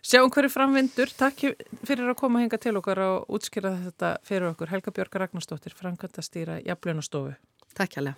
[0.00, 1.10] Sjáum hverju framvindur.
[1.18, 1.42] Takk
[1.84, 4.72] fyrir að koma hinga til okkar og útskýra þetta fyrir okkur.
[4.72, 7.36] Helga Björg Ragnarstóttir, Frankanda stýra Jafljónastofu.
[7.76, 8.16] Takk hjálpa.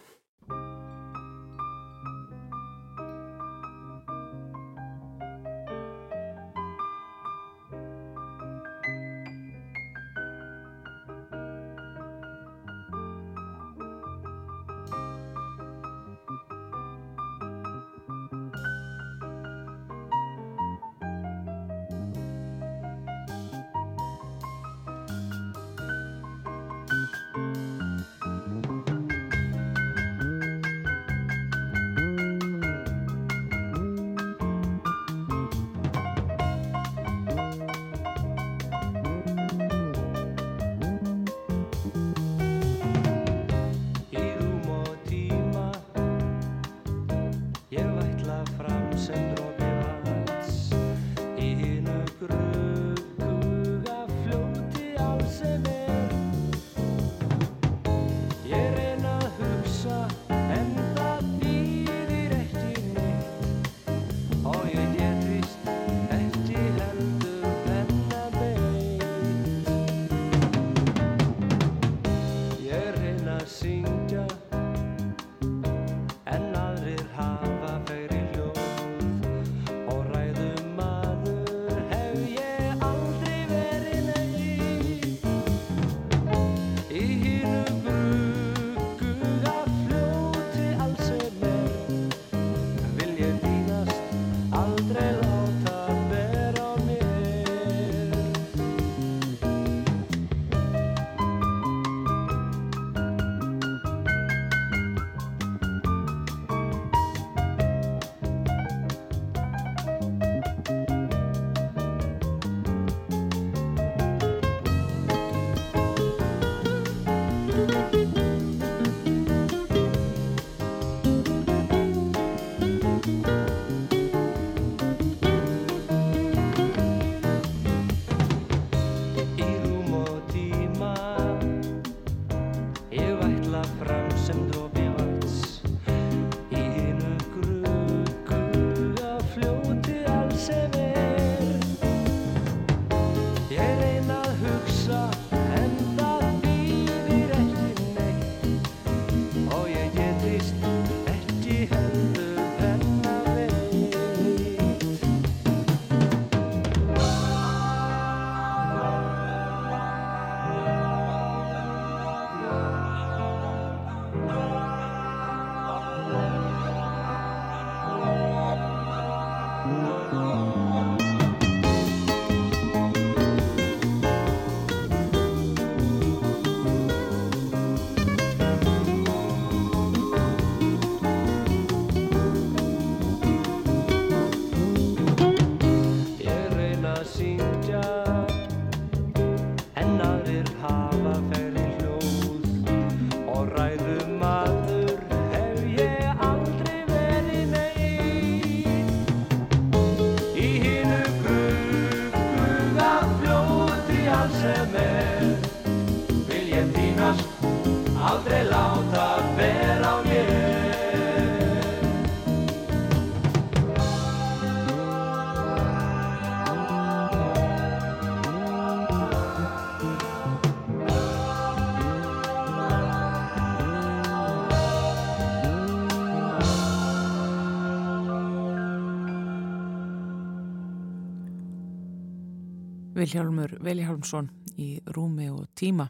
[232.98, 235.88] Viljálmur Viljálmsson í rúmi og tíma.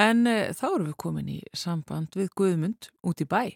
[0.00, 3.52] En e, þá erum við komin í samband við Guðmund út í bæ.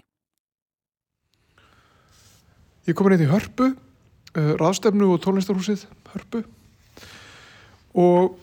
[2.86, 6.44] Ég kom inn í Hörpu, uh, ráðstefnu og tónlistarhúsið Hörpu
[7.98, 8.36] og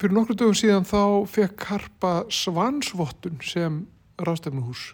[0.00, 3.84] fyrir nokkru dögum síðan þá fekk Harpa Svansvottun sem
[4.18, 4.88] ráðstefnuhús.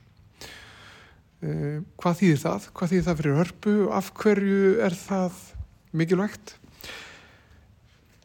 [1.41, 2.69] Uh, hvað þýðir það?
[2.77, 3.77] Hvað þýðir það fyrir Hörpu?
[3.89, 5.41] Af hverju er það
[5.97, 6.57] mikilvægt?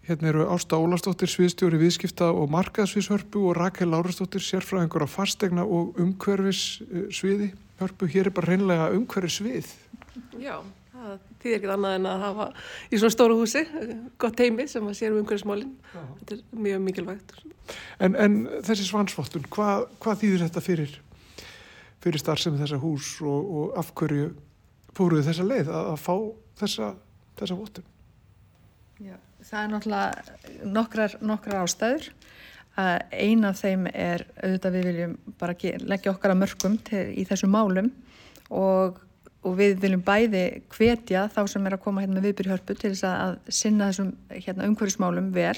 [0.08, 6.00] Hérna eru Ásta Ólastóttir, sviðstjóri viðskipta og markaðsviðshörpu og Rakel Lárastóttir, sérfræðingur á fastegna og
[6.00, 7.50] umhverfissviði.
[7.82, 9.74] Hörpu, hér er bara reynlega umhverfissvið.
[10.40, 10.62] Já,
[10.94, 12.48] það þýðir ekki annað en að hafa
[12.88, 13.66] í svona stóru húsi,
[14.24, 15.76] gott heimi sem að sér um umhverfismálinn.
[15.92, 17.38] Þetta er mjög mikilvægt.
[18.00, 20.98] En, en þessi svansvottun, hvað, hvað þýðir þetta fyrir,
[22.00, 24.32] fyrir starfsemi þessa hús og, og af hverju
[24.96, 26.14] fóruðu þessa leið að, að fá
[26.64, 26.94] þessa,
[27.44, 27.96] þessa vottun?
[29.04, 29.18] Já
[29.48, 32.10] það er náttúrulega nokkrar, nokkrar ástæður.
[32.78, 35.56] Einn af þeim er auðvitað við viljum bara
[35.90, 37.90] leggja okkar að mörgum til, í þessu málum
[38.54, 39.00] og,
[39.42, 40.44] og við viljum bæði
[40.76, 44.70] hvetja þá sem er að koma hérna með viðbyrjhörpu til þess að sinna þessum hérna,
[44.70, 45.58] umhverfismálum vel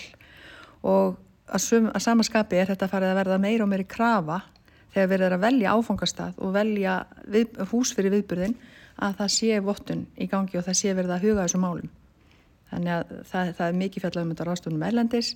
[0.87, 4.41] og að, sum, að samaskapi er þetta farið að verða meira og meiri krafa
[4.93, 6.97] þegar við erum að velja áfangastað og velja
[7.27, 8.59] við, hús fyrir viðbyrðin
[8.99, 11.98] að það sé vottun í gangi og það sé verið að huga þessum málum.
[12.69, 15.33] Þannig að það, það er mikið fjallað um þetta ráðstöfunum erlendis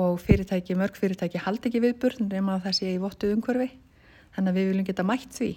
[0.00, 3.70] og fyrirtæki, mörg fyrirtæki haldi ekki viðburð nema að það sé í vottu umhverfi.
[4.36, 5.50] Þannig að við viljum geta mætt því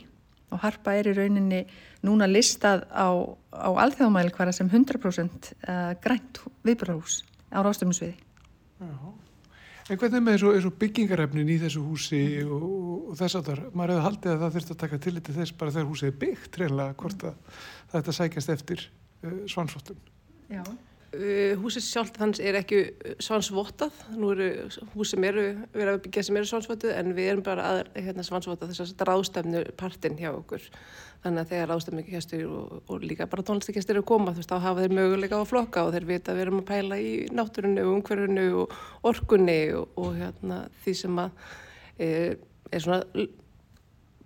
[0.53, 1.63] og Harpa er í rauninni
[2.05, 3.09] núna listað á,
[3.53, 8.15] á alþjóðmælikvara sem 100% eh, grænt viðburðarhús á ráðstöfunsviði.
[9.91, 12.63] En hvernig með þessu, byggingarefnin í þessu húsi og,
[13.11, 15.75] og þess að það, maður hefði haldið að það þurft að taka til þess bara
[15.75, 17.61] þegar húsið er byggt reynilega hvort að
[17.91, 19.99] þetta sækjast eftir uh, svansvottum.
[20.53, 20.63] Já.
[21.13, 22.77] Uh, húsið sjálf þannig er ekki
[23.21, 24.47] svansvottað, nú eru
[24.95, 28.25] hús sem eru verið að byggja sem eru svansvottið en við erum bara að hérna,
[28.25, 30.65] svansvotta þess að ráðstefnu partinn hjá okkur.
[31.21, 34.55] Þannig að þegar ráðstefnu gestur og, og líka bara tónlistagestur eru að koma þú veist
[34.55, 37.13] þá hafa þeir möguleika á flokka og þeir vita að við erum að pæla í
[37.29, 38.75] náttúrunni og umhverfunu og
[39.13, 41.47] orkunni og, og hérna, því sem að
[42.09, 42.41] er,
[42.73, 43.29] er svona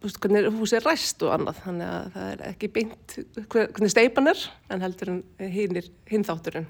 [0.01, 1.61] hvernig húsið er ræst og annað.
[1.65, 3.19] Þannig að það er ekki beint
[3.53, 5.13] hvernig steipan er en heldur
[5.47, 6.67] hinn þátturinn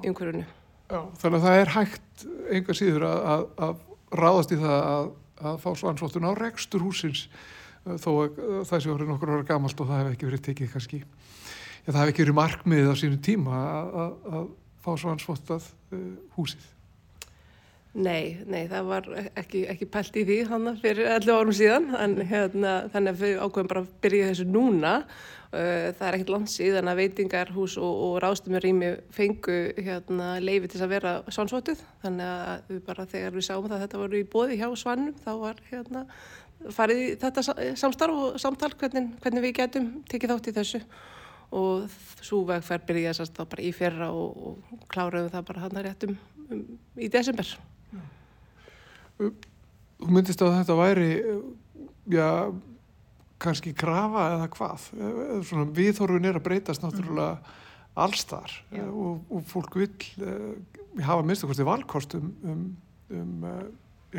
[0.00, 0.46] í umhverfunu
[0.90, 5.10] Þannig að það er hægt einhver síður að, að, að ráðast í það að,
[5.50, 7.22] að fá svansvottun á rekstur húsins
[7.86, 10.72] uh, þó að það sé orðið nokkur ára gamalt og það hef ekki verið tekið
[10.74, 11.00] kannski.
[11.84, 13.62] Já, það hef ekki verið markmiðið á sínu tíma
[14.34, 14.50] að
[14.82, 16.68] fá svansvottað uh, húsið
[17.90, 22.12] Nei, nei, það var ekki, ekki pælt í því hann fyrir 11 árum síðan en
[22.22, 24.92] hérna, þannig að við ákveðum bara að byrja þessu núna.
[25.50, 30.84] Uh, það er ekkert langt síðan að veitingarhús og, og ráðstumurými fengu hérna, leifi til
[30.84, 34.60] að vera svansvotuð þannig að við bara þegar við sáum það þetta voru í bóði
[34.60, 36.04] hjá svannum þá var hérna
[36.76, 37.44] farið þetta
[37.82, 40.82] samstarf og samtal hvernig, hvernig við getum tekið þátt í þessu.
[41.58, 45.82] Og svo vegferð byrjaði þess að bara í fyrra og, og kláraðum það bara hann
[45.82, 47.50] að réttum um, í desember
[49.20, 51.08] Þú myndist að þetta væri
[52.10, 52.28] já,
[53.40, 54.86] kannski krafa eða hvað
[55.48, 57.50] svona viðhorfun er að breytast náttúrulega mm.
[58.04, 58.54] allstar
[58.86, 59.90] og, og fólk vil
[60.24, 62.66] uh, hafa minnst okkur til valkost um, um,
[63.16, 63.62] um uh,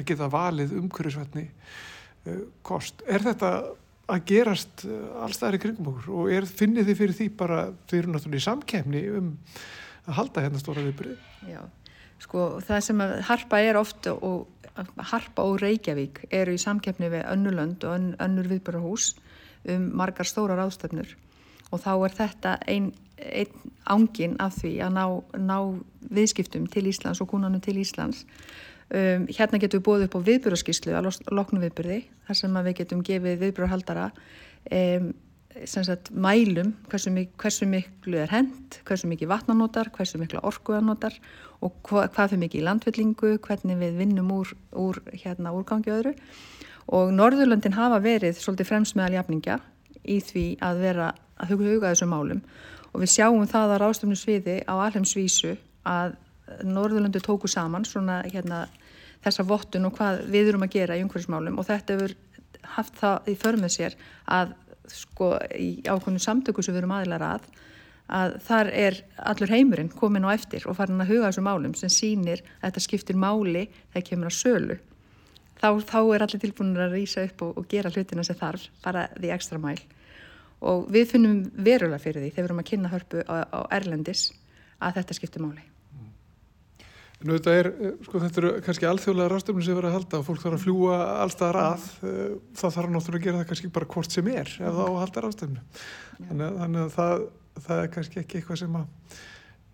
[0.08, 3.04] geta valið umhverjusvetni uh, kost.
[3.10, 3.54] Er þetta
[4.12, 4.82] að gerast
[5.24, 8.48] allstæðar í kringum okkur og er, finnir þið fyrir því bara þau eru náttúrulega í
[8.48, 9.30] samkefni um
[10.10, 11.14] að halda hérna stóra viðbyrði?
[11.48, 11.62] Já,
[12.22, 14.48] sko það sem harpa er ofta og
[15.12, 19.10] Harpa og Reykjavík eru í samkeppni við önnulönd og ön, önnur viðbörahús
[19.68, 21.12] um margar stóra ráðstöfnur
[21.72, 22.88] og þá er þetta einn
[23.22, 23.48] ein
[23.86, 25.06] ángin af því að ná,
[25.38, 25.58] ná
[26.12, 28.26] viðskiptum til Íslands og kúnanum til Íslands.
[28.92, 33.04] Um, hérna getum við bóðið upp á viðböraskíslu að loknu viðbörði þar sem við getum
[33.08, 35.12] gefið viðbörahaldara um,
[35.66, 41.18] sagt, mælum hversu, mik hversu miklu er hend, hversu mikið vatnanótar, hversu miklu orkuanótar
[41.62, 46.16] og hva, hvað fyrir mikið í landvillingu, hvernig við vinnum úr, úr hérna, úrgangi öðru.
[46.92, 49.60] Og Norðurlöndin hafa verið svolítið fremst meðal jafningja
[50.02, 51.12] í því að vera
[51.42, 52.42] að huga, þessum málum.
[52.92, 55.56] Og við sjáum það að ráðstöfnum sviði á alheimsvísu
[55.88, 56.18] að
[56.68, 58.66] Norðurlöndu tóku saman svona hérna
[59.24, 61.60] þessa vottun og hvað við erum að gera í umhverfismálum.
[61.62, 62.18] Og þetta hefur
[62.76, 63.96] haft það í förmið sér
[64.30, 64.56] að
[64.96, 67.52] sko í ákveðinu samtöku sem við erum aðilar að
[68.12, 68.98] að þar er
[69.32, 72.84] allur heimurinn komin á eftir og farin að huga þessum málum sem sínir að þetta
[72.84, 74.78] skiptir máli þegar kemur að sölu.
[75.62, 79.08] Þá, þá er allir tilbúinur að rýsa upp og, og gera hlutina sem þarf, bara
[79.16, 79.78] því ekstra mæl
[80.62, 84.28] og við finnum verulega fyrir því þegar við erum að kynna hörpu á, á Erlendis
[84.82, 85.71] að þetta skiptir máli
[87.22, 90.26] En þetta er, eh, sko þetta eru kannski alþjóðlega rástöfnum sem verður að halda og
[90.26, 91.84] fólk þarf að fljúa allstaðar að.
[92.02, 94.90] Eh, það þarf náttúrulega að gera það kannski bara hvort sem er ef það á
[94.90, 95.62] að halda rástöfnu.
[96.22, 97.28] Þannig, þannig að það,
[97.68, 99.20] það er kannski ekki eitthvað sem að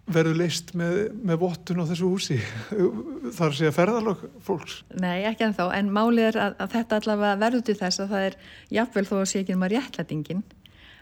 [0.07, 2.38] verður leist með, með vottun á þessu húsi.
[3.38, 4.77] Það er að ferðalokk fólks.
[5.03, 5.65] Nei, ekki en þá.
[5.75, 8.38] En málið er að, að þetta allavega verður til þess að það er
[8.77, 10.45] jafnvel þó að sé ekki um að réttlætingin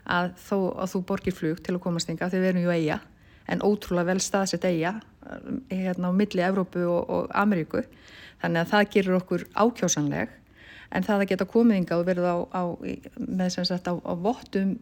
[0.05, 2.99] að, þó, að þú borgir flug til að komast yngar þegar við erum ju eiga
[3.45, 4.95] en ótrúlega vel staðsett eiga
[5.71, 7.83] hérna á milli Evrópu og, og Ameríku.
[8.41, 10.33] Þannig að það gerur okkur ákjósanleg.
[10.95, 12.63] En það að geta komiðinga og verið á, á
[13.17, 14.75] með sem sagt á, á vottum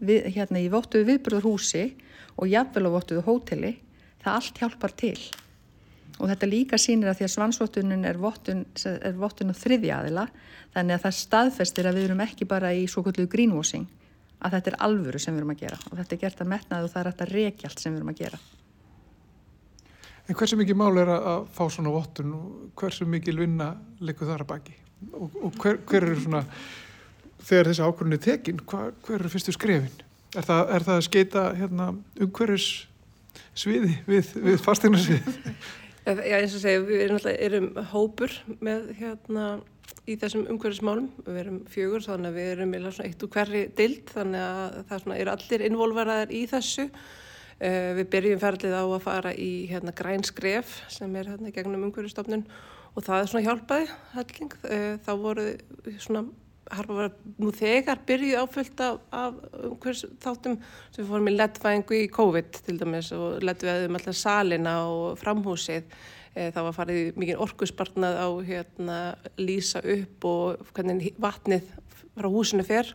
[0.00, 1.84] við, hérna í vottuðu viðbröðurhúsi
[2.40, 3.74] og jafnvel á vottuðu hóteli
[4.22, 5.18] það allt hjálpar til.
[6.20, 10.26] Og þetta líka sínir að því að svansvottunum er vottun, er vottun og þriðja aðila
[10.74, 13.88] þannig að það staðfestir að við erum ekki bara í svo kvöldu greenwashing
[14.40, 15.82] að þetta er alvöru sem við erum að gera.
[15.90, 18.24] Og þetta er gert að metnaðu og það er þetta reykjalt sem við erum að
[18.24, 18.42] gera
[20.30, 24.44] En hversu mikið mál er að fá svona vottun og hversu mikið vinna likur þar
[24.44, 24.74] að baki?
[25.10, 26.42] Og, og hver, hver eru svona,
[27.42, 30.04] þegar þessi ákvörðin er tekin, hver, eru fyrstu skrefin?
[30.38, 31.88] Er það, er það að skeita hérna,
[32.22, 32.68] umhverjus
[33.58, 35.32] sviði við, við fastegnarsvið?
[36.06, 39.48] Já, eins og segja, við erum, erum hópur með hérna
[40.06, 44.46] í þessum umhverjusmálum, við erum fjögur þannig að við erum eitt úr hverri dild þannig
[44.46, 46.86] að það er allir involveraðar í þessu
[47.60, 52.46] við byrjum ferlið á að fara í hérna, græn skref sem er hérna, gegnum umhverjastofnun
[52.94, 54.54] og það er svona hjálpaði helling.
[54.64, 55.46] Uh, þá voru
[56.02, 56.22] svona,
[56.70, 57.10] harfa var
[57.42, 59.36] nú þegar byrjuð áfyllt af, af
[59.68, 64.74] umhverjast þáttum sem við fórum í lettvæðingu í COVID til dæmis og lettvæðum alltaf salina
[64.88, 65.86] og framhúsið.
[66.32, 68.98] Uh, það var farið mikið orkusbarnað á hérna,
[69.38, 71.70] lýsa upp og hvernig vatnið
[72.16, 72.90] frá húsinu fer.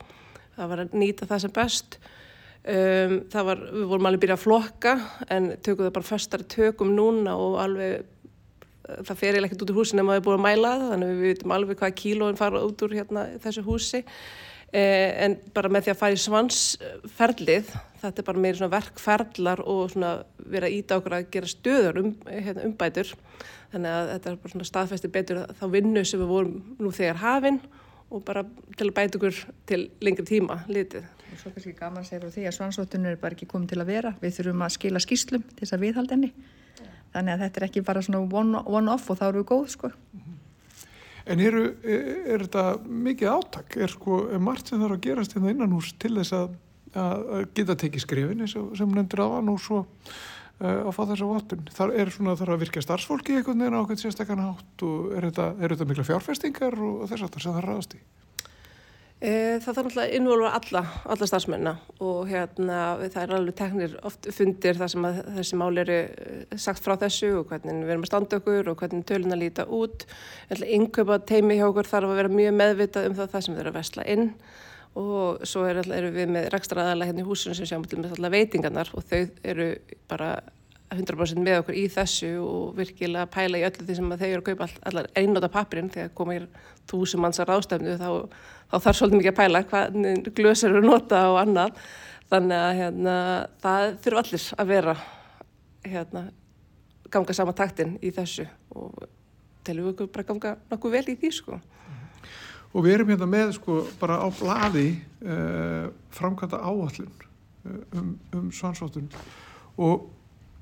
[0.55, 1.99] Það var að nýta það sem best.
[2.65, 4.91] Um, það var, við vorum alveg byrjað að flokka
[5.29, 8.07] en tökum það bara fastari tökum núna og alveg
[8.85, 11.11] það fer ég ekkert út úr húsin en maður er búin að mæla það þannig
[11.11, 14.01] við veitum alveg hvaða kílóin fara út úr hérna, þessu húsi.
[14.75, 17.69] Eh, en bara með því að fara í svansferlið
[18.01, 20.11] þetta er bara meiri svona verkferðlar og svona
[20.55, 23.13] vera íta okkur að gera stöður um, hérna, umbætur.
[23.75, 27.21] Þannig að þetta er bara svona staðfesti betur þá vinnu sem við vorum nú þegar
[27.21, 27.61] hafinn
[28.09, 31.05] og bara til að bæta okkur til lengri tíma litið
[31.35, 33.81] og svo kannski gaman að segja frá því að svansvottunum er bara ekki komið til
[33.83, 36.31] að vera við þurfum að skila skýslum til þess að viðhalda henni
[37.15, 39.91] þannig að þetta er ekki bara svona one-off one og þá eru við góð sko
[41.25, 43.75] En eru, er, er þetta mikið áttak?
[43.81, 46.51] Er sko, er margt sem þarf að gerast hérna innan hús til þess að,
[47.01, 51.65] að geta tekið skrifin sem nefndir hann og svo uh, að fá þessa vottun?
[51.79, 55.27] Það er svona þarf að virka starfsfólki eitthvað neina á eitthvað sérstakana hátt og er
[55.31, 58.03] þetta, er þetta mikla fjárfestingar og þess aftar sem það ræðast í?
[59.25, 61.71] E, það þarf náttúrulega að involva alla, alla starfsmenna
[62.03, 65.07] og hérna það er alveg teknir oft fundir þar sem
[65.37, 68.83] þessi mál eru eh, sagt frá þessu og hvernig við erum að standa okkur og
[68.83, 70.05] hvernig tölun að líta út.
[70.53, 73.73] Innkjöpa teimi hjá okkur þarf að vera mjög meðvitað um það, það sem við erum
[73.73, 74.27] að vesla inn
[74.95, 78.35] og svo er alltaf, erum við með rekstraðala hérna í húsinu sem sjáum til með
[78.35, 79.71] veitingarnar og þau eru
[80.11, 80.35] bara
[80.99, 84.47] 100% með okkur í þessu og virkilega pæla í öllu því sem þeir eru að
[84.49, 86.47] kaupa allar einnóta pappirinn þegar komir
[86.89, 88.09] þúsum mannsar ástæfnu þá,
[88.71, 89.99] þá þarf svolítið mikið að pæla hvað
[90.39, 91.83] glösar eru að nota og annað.
[92.25, 93.15] Þannig að hérna,
[93.61, 94.95] það þurfa allir að vera
[95.85, 96.23] hérna,
[97.13, 99.05] ganga sama taktin í þessu og
[99.65, 101.59] telum við bara ganga nokkuð vel í því sko.
[102.75, 104.89] Og við erum hérna með sko bara á bladi
[105.23, 109.07] uh, framkvæmda áallun uh, um, um svansvotun
[109.77, 110.09] og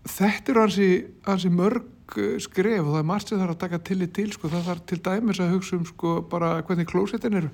[0.10, 0.91] þetta eru hansi,
[1.28, 4.30] hansi mörg eh, skref og það er margt sem er að taka til í til
[4.36, 4.51] sko.
[4.51, 7.51] það þarf til dæmis að hugsa um sko, bara hvernig klósetin eru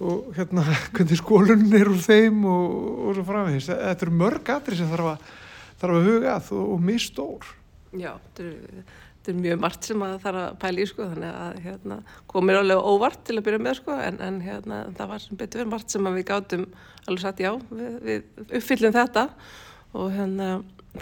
[0.00, 0.64] og hérna
[0.96, 5.10] hvernig skólun er úr þeim og, og svo framvegis þetta eru mörg aðri sem þarf
[5.14, 5.34] að,
[5.80, 7.50] þarf að huga að og, og mistór
[7.96, 8.88] Já, þetta er,
[9.26, 12.60] þetta er mjög margt sem það þarf að pæla í sko þannig að hérna, komir
[12.60, 15.72] álega óvart til að byrja með sko en, en hérna, það var sem betur verið
[15.72, 16.66] margt sem við gátum
[17.06, 19.28] alveg satt já, við, við uppfyllum þetta
[19.96, 20.50] og hérna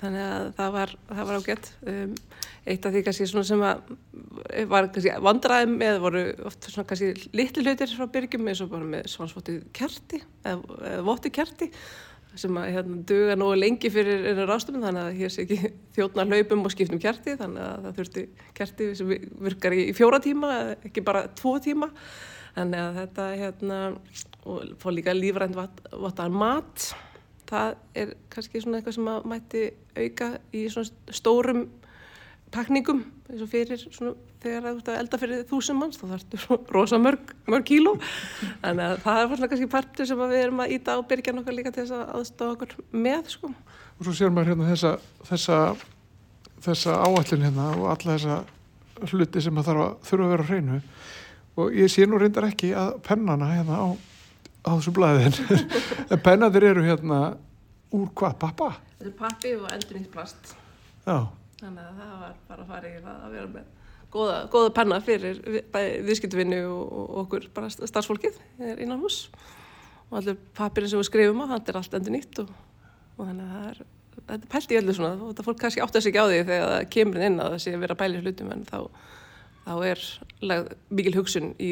[0.00, 1.70] þannig að það var, það var ágætt.
[1.90, 2.14] Um,
[2.64, 3.92] eitt af því kannski svona sem að
[4.70, 8.88] var kannski vandraðum eða voru oft svona kannski litli hlutir frá byrgjum eins og bara
[8.88, 10.58] með svansvotið kerti eða,
[10.94, 11.70] eða voti kerti
[12.38, 16.26] sem að hérna duga nú lengi fyrir einar ástöfum þannig að hér sé ekki þjóðna
[16.30, 18.24] hlaupum og skiptum kerti þannig að það þurfti
[18.58, 19.12] kerti sem
[19.48, 21.90] virkar í fjóra tíma ekki bara tvo tíma.
[22.54, 23.78] Þannig að þetta hérna
[24.46, 25.56] og fór líka lífrænt
[25.90, 26.92] votaðan mat
[27.54, 31.64] það er kannski svona eitthvað sem að mætti auka í svona stórum
[32.54, 36.74] pakningum eins og fyrir svona þegar það er elda fyrir þúsum manns þá þarfstu svona
[36.76, 37.94] rosa mörg, mörg kíló
[38.60, 41.56] þannig að það er svona kannski partur sem við erum að íta á byrjan okkar
[41.56, 43.50] líka til þess að aðstofa okkur með sko.
[43.94, 44.92] Og svo sér maður hérna þessa,
[45.30, 45.58] þessa
[46.64, 50.80] þessa áallin hérna og alla þessa hluti sem að þarf að þurfa að vera hreinu
[51.60, 53.86] og ég sé nú reyndar ekki að pennana hérna á,
[54.64, 55.38] á þessu blæðin
[56.10, 57.20] en pennadir eru hérna
[57.94, 58.70] úr hvað, pappa?
[58.98, 60.54] Þetta er pappi og endur nýtt plast
[61.04, 61.18] Já.
[61.60, 63.72] Þannig að það var bara að fara í það að vera með
[64.14, 65.42] góða, góða penna fyrir
[66.06, 68.38] viðskiptvinni og, og okkur bara starfsfólkið
[68.74, 69.26] innan hús
[70.10, 72.54] og allir pappirinn sem við skrifum á, það er allt endur nýtt og,
[73.18, 73.84] og þannig að það er
[74.14, 76.70] þetta er pælt í öllu svona og þetta fólk kannski áttast ekki á því þegar
[76.70, 78.78] það kemur inn að það sé að vera bæli hlutum en þá,
[79.66, 80.04] þá er
[80.94, 81.70] mikil hugsun í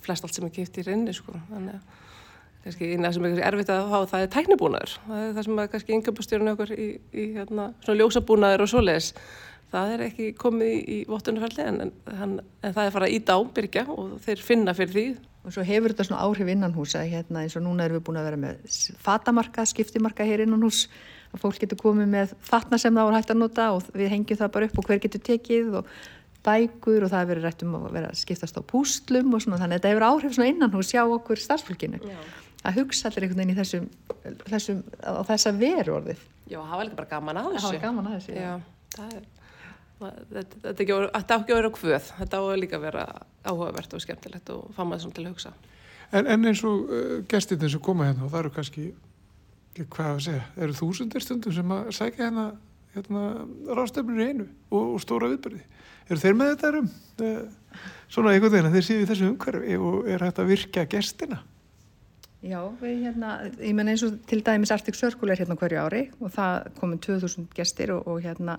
[0.00, 1.34] flest allt sem er kipt í reyni sko.
[1.50, 1.99] þannig að
[2.64, 4.96] kannski eina sem er erfitt að hafa það er tæknibúnaður.
[5.06, 9.14] Það er það sem að kannski yngabustjórun okkur í, í hérna, svona ljósabúnaður og svoleiðis
[9.70, 11.80] það er ekki komið í, í vottunarferli en,
[12.10, 15.08] en, en það er farað í dábyrgja og þeir finna fyrir því.
[15.40, 18.06] Og svo hefur þetta svona áhrif innan hús að hérna eins og núna erum við
[18.10, 20.82] búin að vera með fatamarka, skiptimarka hér innan hús
[21.30, 24.40] að fólk getur komið með fatna sem það voru hægt að nota og við hengjum
[24.42, 25.94] það bara upp og hver getur tekið og
[26.44, 29.62] bækur og það hefur verið rætt um að vera skiptast á pústlum og svona.
[29.62, 32.02] Þannig að þetta hefur áhrif svona innan hús hjá okkur starfsfólkinu.
[32.04, 32.20] Já.
[32.64, 33.90] Að hugsa allir einhvern veginn í þessum,
[34.46, 36.24] þessum á þessa veru orðið.
[36.50, 37.66] Já, það var líka bara gaman að þessu.
[37.66, 38.40] Það var gaman að þessu, já.
[38.40, 39.28] já það er
[40.00, 43.04] þetta, þetta á ekki að vera hvöð þetta á að líka vera
[43.44, 45.54] áhugavert og skemmtilegt og fá maður svona til að hugsa
[46.10, 48.88] En, en eins og uh, gestirnir sem koma hérna og það eru kannski
[49.80, 52.46] hvað að segja, eru þúsundir stundum sem að sækja hérna,
[52.96, 53.22] hérna
[53.78, 55.62] rástefnir í einu og, og stóra viðbyrði
[56.10, 59.78] eru þeir með þetta um uh, svona einhvern veginn að þeir séu í þessu umhverfi
[59.78, 61.42] og er hægt að virka gestina
[62.40, 66.06] Já, við hérna, ég menn eins og til dæmis Arctic Circle er hérna hverju ári
[66.22, 68.56] og það komið 2000 gestir og, og hérna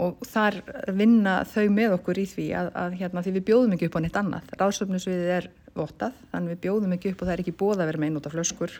[0.00, 0.56] og þar
[0.96, 4.02] vinna þau með okkur í því að, að hérna, því við bjóðum ekki upp á
[4.02, 4.48] neitt annað.
[4.58, 8.00] Ráðsöfnusviðið er votað, þannig við bjóðum ekki upp og það er ekki bóð að vera
[8.00, 8.74] með einnúta flöskur.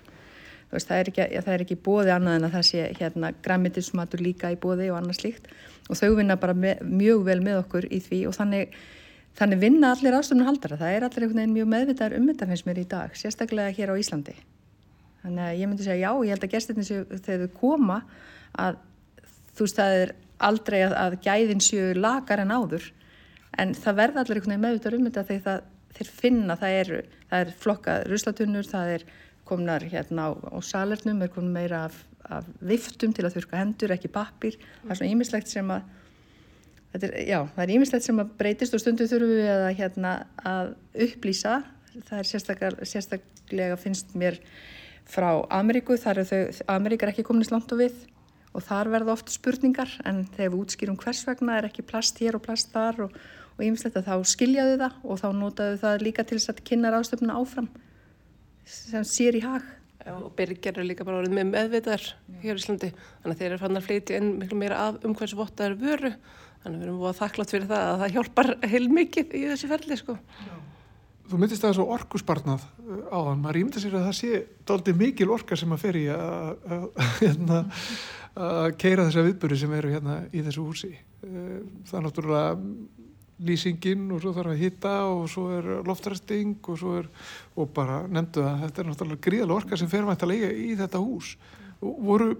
[0.72, 4.24] Veist, það, er ekki, það er ekki bóði annað en að það sé hérna, græmitismatur
[4.24, 5.52] líka í bóði og annað slíkt
[5.84, 8.72] og þau vinna bara með, mjög vel með okkur í því og þannig,
[9.38, 10.78] þannig vinna allir ráðsöfnun haldara.
[10.80, 13.94] Það er allir einhvern veginn mjög meðvitaður um þetta finnst mér í dag, sérstaklega hér
[13.94, 14.34] á Íslandi.
[15.24, 18.02] Þannig að ég myndi segja já, ég held að gestirni þegar þau koma
[18.60, 18.82] að
[19.54, 20.14] þú veist það er
[20.44, 22.90] aldrei að, að gæðin séu lagar en áður
[23.62, 26.92] en það verða allir einhvern veginn meðutar um þetta þegar það, þeir finna það er,
[27.30, 29.06] það er flokkað ruslatunnur, það er
[29.48, 33.94] komnar hérna á, á salernum, er komin meira af, af viftum til að þurka hendur,
[33.94, 35.86] ekki pappir, það er svona ímislegt sem að
[37.02, 40.14] er, já, það er ímislegt sem að breytist og stundu þurfum við að, hérna,
[40.46, 40.72] að
[41.06, 41.58] upplýsa,
[41.96, 44.38] það er sérstaklega, sérstaklega finnst mér
[45.10, 46.42] frá Ameríku, þar er þau,
[46.76, 48.04] Ameríka er ekki komin í slant og við
[48.54, 52.38] og þar verða oft spurningar en þegar við útskýrum hvers vegna er ekki plast hér
[52.38, 53.16] og plast þar og,
[53.62, 57.38] ýmislegt að þá skiljaðu það og þá notaðu það líka til þess að kynna ráðstöfuna
[57.38, 57.68] áfram
[58.66, 59.66] sem sér í hag.
[60.04, 62.06] Já, og byrjar er líka bara orðið með meðvitaðar
[62.42, 62.90] hér í Íslandi.
[63.22, 66.10] Þannig að þeir eru fann að fleiti inn miklu meira af um hversu vottaður vöru
[66.64, 69.42] þannig að við erum búið að þakklátt fyrir það að það hjálpar heil mikið í
[69.52, 70.16] þessi ferli sko.
[70.48, 70.54] Já.
[71.24, 72.64] Þú myndist að það er svo orkusbarnað
[73.08, 76.04] á þann, maður ímynda sér að það sé doldið mikil orka sem að fer í
[76.12, 76.82] að
[77.22, 77.60] hérna,
[78.80, 82.52] keira þessa viðböru sem eru hérna í þessu húsi eh, það er náttúrulega
[83.44, 87.08] lýsingin og svo þarf að hitta og svo er loftræsting og svo er
[87.56, 90.74] og bara nefndu að þetta er náttúrulega gríðalega orka sem fer mætt að lega í
[90.78, 91.34] þetta hús
[91.80, 92.34] voru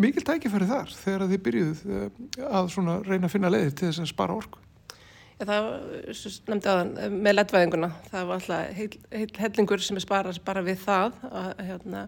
[0.00, 4.04] mikil tækifæri þar þegar þið byrjuð eh, að svona reyna að finna leiðir til þess
[4.04, 4.60] að spara orku?
[5.42, 5.70] Já, það
[6.52, 10.82] nefndi aðan með lettvæðinguna það var alltaf heil, heil hellingur sem er sparað bara við
[10.84, 12.02] það að, hérna,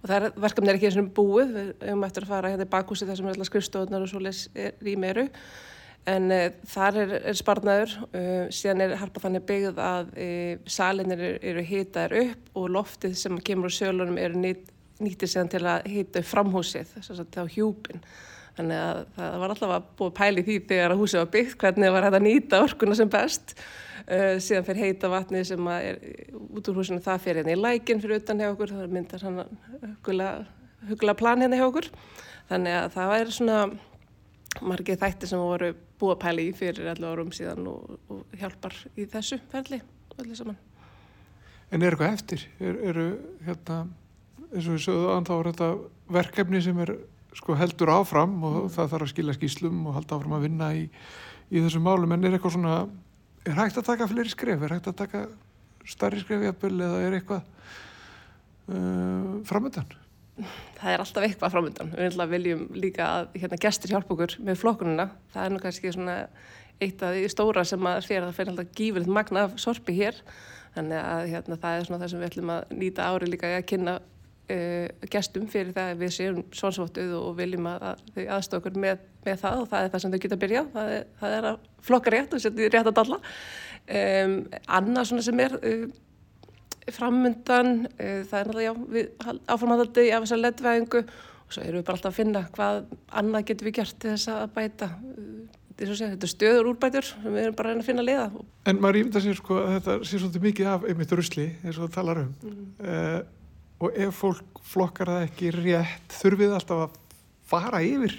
[0.00, 1.52] og það er verkefni er ekki eins og búið.
[1.54, 4.22] Við höfum eftir að fara hérna í bakhúsi þar sem er alltaf skrifstofnar og svo
[4.24, 5.28] les í meiru
[6.08, 7.94] en e, þar er, er sparnaður.
[8.16, 8.24] E,
[8.54, 10.28] síðan er harpa þannig byggð að e,
[10.70, 14.70] salinir eru, hýtaðir upp og loftið sem kemur á sjölunum eru nýtt,
[15.00, 18.04] nýttið síðan til að hýta framhúsið þess að það á hjúpin.
[18.56, 21.94] Þannig að það var alltaf að búa pæli því þegar að húsið var byggt hvernig
[21.94, 23.54] var hægt að nýta orkuna sem best.
[24.10, 26.00] Uh, síðan fyrir heita vatni sem er
[26.34, 29.44] út úr húsinu það fyrir hérna í lækin fyrir utan hjá okkur það myndar hann
[30.90, 31.90] hugla plan hérna hjá okkur.
[32.50, 33.60] Þannig að það væri svona
[34.66, 35.70] margið þætti sem voru
[36.00, 39.78] búa pæli í fyrir allir árum síðan og, og hjálpar í þessu ferli
[40.18, 40.58] allir saman.
[41.70, 42.46] En er eitthvað eftir?
[42.58, 43.06] Er, eru
[43.46, 43.84] hérna
[44.50, 45.70] eins og við sögum að þá er þetta
[46.16, 46.94] verkefni sem er
[47.38, 48.72] sko heldur áfram og mm.
[48.74, 50.82] það þarf að skilja skýslum og halda áfram að vinna í,
[51.50, 52.16] í þessum málum.
[52.16, 52.74] En er eitthvað svona
[53.46, 55.24] er hægt að taka fleiri skref, er hægt að taka
[55.88, 57.42] starri skref jafnvel eða er eitthvað
[58.74, 59.96] uh, framöndan?
[60.80, 65.10] Það er alltaf eitthvað framöndan við viljum líka að hérna, gestur hjálpa okkur með flokkununa,
[65.34, 66.16] það er nú kannski svona
[66.80, 69.96] eitt af því stóra sem að fyrir að það fyrir alltaf gífurinn magna af sorpi
[69.98, 70.16] hér.
[70.70, 73.66] Þannig að hérna, það er svona það sem við ætlum að nýta ári líka að
[73.68, 73.96] kynna
[74.50, 78.82] uh, gestum fyrir það að við séum svonsvottuð og viljum að, að þau aðstofa okkur
[78.84, 81.34] með með það og það er það sem þau geta að byrja það er, það
[81.38, 84.36] er að flokka rétt og setja rétt að dalla um,
[84.78, 85.84] annað svona sem er uh,
[86.96, 89.10] framundan uh, það er náttúrulega já, við
[89.54, 92.82] áframhaldandi af þessar leddvæðingu og svo erum við bara alltaf að finna hvað
[93.20, 94.90] annað getum við gert til þess að bæta
[95.80, 98.24] þetta er stöður úrbætur sem við erum bara að reyna að finna liða.
[98.68, 101.86] En maður ímynda sér sko að þetta sé svolítið mikið af einmitt rusli eins og
[101.86, 103.30] það talar um mm.
[103.80, 106.98] Og ef fólk flokkar það ekki rétt þurfið alltaf að
[107.50, 108.16] fara yfir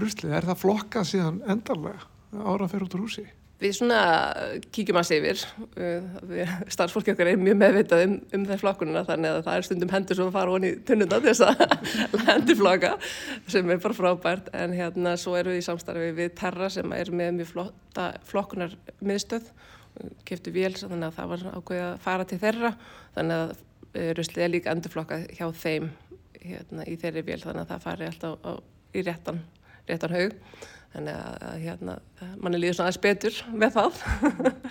[0.00, 3.24] ruslið, er það flokkað síðan endarlega ára að ferja út úr húsi?
[3.62, 3.98] Við svona
[4.74, 5.42] kíkjum að séfir,
[6.74, 10.18] starfsfólki okkar er mjög meðvitað um, um þess flokkununa þannig að það er stundum hendur
[10.18, 12.90] sem fara honi tunnunda til þess að hendur flokka
[13.54, 14.50] sem er bara frábært.
[14.58, 18.74] En hérna svo erum við í samstarfi við Terra sem er með mjög flotta flokkunar
[19.06, 19.46] miðstöð,
[20.26, 22.74] keftu vél þannig að það var ákveðið að fara til þeirra.
[23.14, 23.56] Þannig að
[23.94, 25.90] ruslið er líka endurflokkað hjá þeim
[26.44, 28.52] hérna, í þeirri vél þannig að það fari alltaf á,
[28.94, 29.40] í réttan,
[29.88, 30.34] réttan haug
[30.94, 31.94] þannig að hérna,
[32.38, 34.02] manni líður svona aðeins betur með það.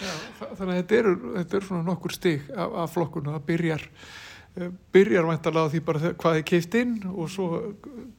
[0.08, 0.14] Já,
[0.60, 4.70] þannig að þetta eru, þetta eru svona nokkur stig af, af flokkuna, það byrjar eh,
[4.96, 7.50] byrjar mæntalega á því bara hvað er keift inn og svo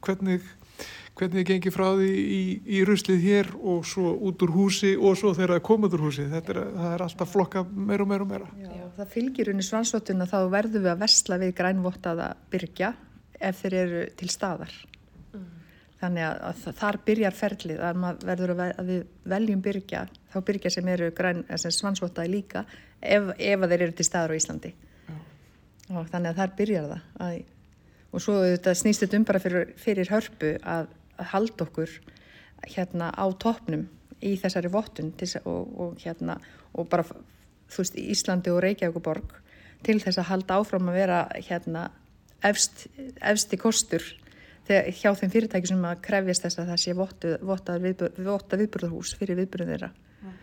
[0.05, 0.45] hvernig
[1.15, 2.41] hvernig þið gengir frá því í,
[2.77, 6.05] í ruslið hér og svo út úr húsi og svo þegar það er komið úr
[6.07, 9.65] húsi þetta er, er alltaf flokka meira og meira og meira Já, það fylgir unni
[9.65, 12.91] svansvotuna þá verðum við að vestla við grænvottaða byrja
[13.39, 14.75] ef þeir eru til staðar
[16.05, 20.01] Þannig að, að þar byrjar ferlið að maður verður að, að við veljum byrja,
[20.33, 21.07] þá byrja sem eru
[21.55, 22.65] svansvotaði líka
[22.99, 24.71] ef, ef að þeir eru til staður á Íslandi.
[25.93, 27.07] Og þannig að þar byrjar það.
[27.25, 27.39] Að,
[28.11, 31.91] og svo þetta, snýst þetta um bara fyrir, fyrir hörpu að, að halda okkur
[32.65, 33.87] hérna á toppnum
[34.25, 35.13] í þessari vottun
[35.43, 36.37] og, og, hérna,
[36.73, 39.35] og bara þú veist Íslandi og Reykjavík og Borg
[39.85, 41.89] til þess að halda áfram að vera hérna
[42.45, 42.87] efst,
[43.21, 44.05] efsti kostur
[44.67, 49.39] þegar, hjá þeim fyrirtæki sem að krefjast þess að það sé votta viðbur, viðburðarhús fyrir
[49.41, 50.35] viðburðum þeirra mm.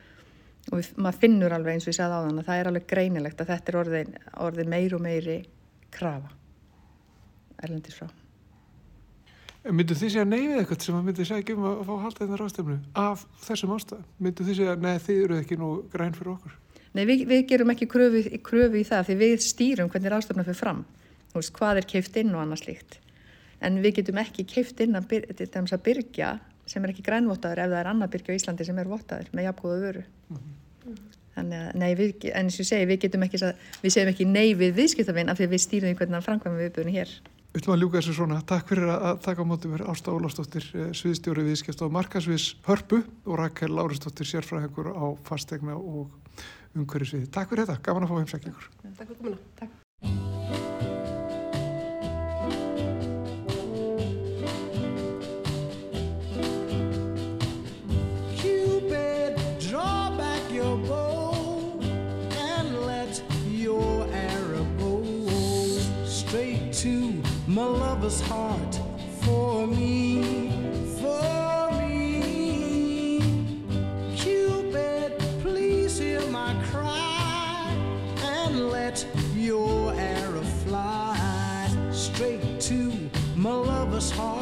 [0.71, 2.89] og við, maður finnur alveg eins og ég sagði á þann að það er alveg
[2.95, 4.19] greinilegt að þetta er orðin,
[4.49, 5.39] orðin meir og meiri
[5.93, 6.35] krafa
[7.63, 8.22] erlendis frá
[9.63, 12.79] Myndu þið segja neyfið eitthvað sem að myndu segja um að fá halda þetta ráðstöfnu
[12.99, 14.07] af þessum ástæðum?
[14.19, 16.57] Myndu þið segja nei þið eru ekki nú græn fyrir okkur?
[16.93, 20.59] Nei við, við gerum ekki kröfu, kröfu í það því við stýrum hvernig ráðstöfna fyrir
[20.59, 20.83] fram
[21.37, 22.99] veist, hvað er keift inn og annað slíkt
[23.63, 26.33] en við getum ekki keift inn að, að byrja
[26.67, 29.47] sem er ekki grænvottaður ef það er annað byrja á Íslandi sem er vottaður með
[29.49, 30.99] jafnkóða vöru mm -hmm.
[31.37, 33.41] þannig að nei, við, en eins og ég segi við getum ekki,
[33.83, 36.97] við segjum ekki nei við viðskiptavinn af því að við stýrum hvernig það framkvæmum viðbúinu
[36.99, 37.15] hér
[37.53, 40.65] Við ætlum að ljúka þessu svona, takk fyrir að taka á mótum mér Ásta Ólafsdóttir,
[40.73, 46.09] eh, sviðstjóri viðskipt á Markasviðs Hörpu og Rakel Lárisdóttir, sérfræðingur á fastegna og
[46.73, 47.29] umhverjusviði.
[47.29, 48.69] Takk fyrir þetta, gaman að fá heimsækningur.
[48.97, 49.82] Takk fyrir komina.
[68.21, 68.79] Heart
[69.23, 70.51] for me,
[71.01, 73.21] for me.
[74.17, 77.75] Cupid, please hear my cry
[78.23, 82.93] and let your arrow fly straight to
[83.35, 84.42] my lover's heart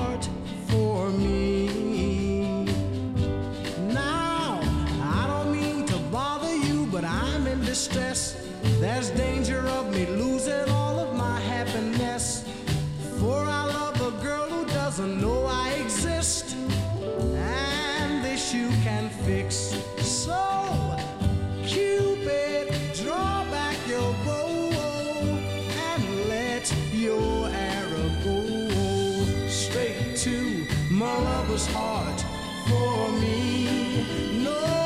[31.51, 32.21] was hard
[32.69, 34.45] for me.
[34.45, 34.80] No.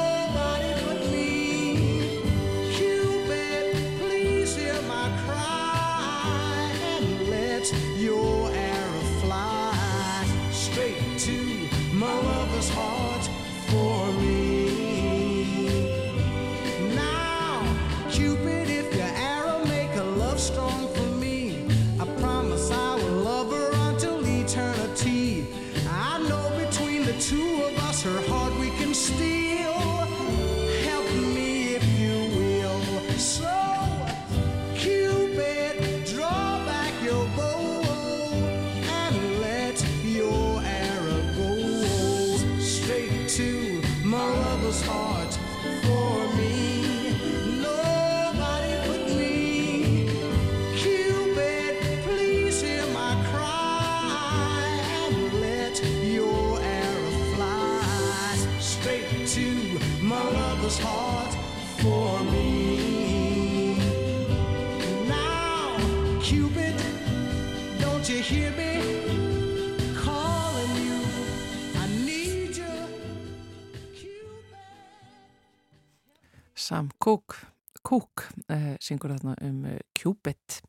[77.05, 77.37] Sam Cooke,
[77.85, 80.61] Cooke uh, syngur þarna um uh, Cupid.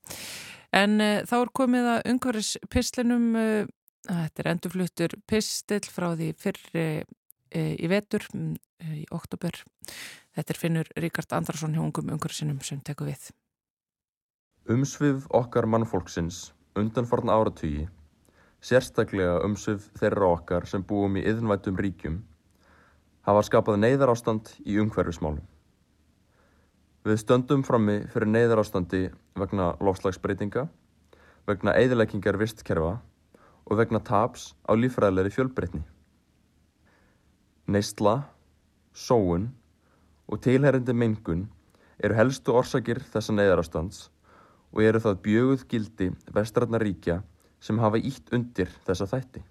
[0.76, 3.30] En uh, þá er komið að umhverfis pislinum,
[4.06, 6.84] þetta er endurfluttur pistill frá því fyrri
[7.56, 8.28] í vetur,
[8.84, 9.56] í oktober.
[10.36, 13.32] Þetta er finnur Ríkard Andrason hjá ungum umhverfisinum sem tekur við.
[14.68, 17.88] Umsvið okkar mannfólksins undanfarn áratugi,
[18.60, 22.24] sérstaklega umsvið þeirra okkar sem búum í yðnvættum ríkjum,
[23.24, 25.46] hafa skapað neyðar ástand í umhverfismálum.
[27.06, 29.04] Við stöndum frammi fyrir neyðar ástandi
[29.38, 30.64] vegna lofslagsbreytinga,
[31.46, 32.96] vegna eðileggingar vistkerfa
[33.70, 35.84] og vegna taps á lífræðilegri fjölbreytni.
[37.70, 38.16] Neistla,
[38.90, 39.52] sóun
[40.26, 41.46] og tilherrindi mengun
[42.02, 44.08] eru helstu orsakir þessa neyðarástands
[44.74, 47.20] og eru það bjöguð gildi vestrætnaríkja
[47.62, 49.46] sem hafa ítt undir þessa þætti.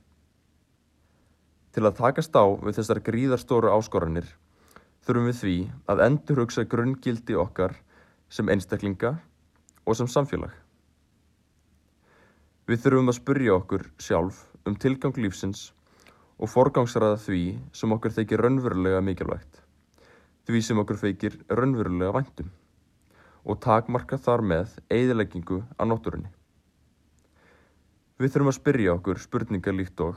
[1.71, 4.27] Til að takast á við þessar gríðarstóru áskoranir
[5.05, 5.57] þurfum við því
[5.93, 7.77] að endur hugsa grunngildi okkar
[8.33, 9.15] sem einstaklinga
[9.85, 10.53] og sem samfélag.
[12.65, 15.67] Við þurfum að spurja okkur sjálf um tilgang lífsins
[16.41, 17.43] og forgangsraða því
[17.77, 19.61] sem okkur þeikir raunverulega mikilvægt,
[20.49, 22.49] því sem okkur feikir raunverulega væntum
[23.45, 26.33] og takmarka þar með eigðileggingu á nótturunni.
[28.17, 30.17] Við þurfum að spyrja okkur spurningar líkt og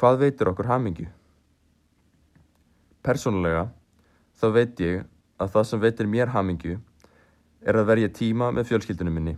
[0.00, 1.10] hvað veitur okkur hamingju?
[3.04, 3.66] Personlega
[4.40, 5.02] þá veit ég
[5.36, 6.78] að það sem veitir mér hamingju
[7.68, 9.34] er að verja tíma með fjölskyldunum minni,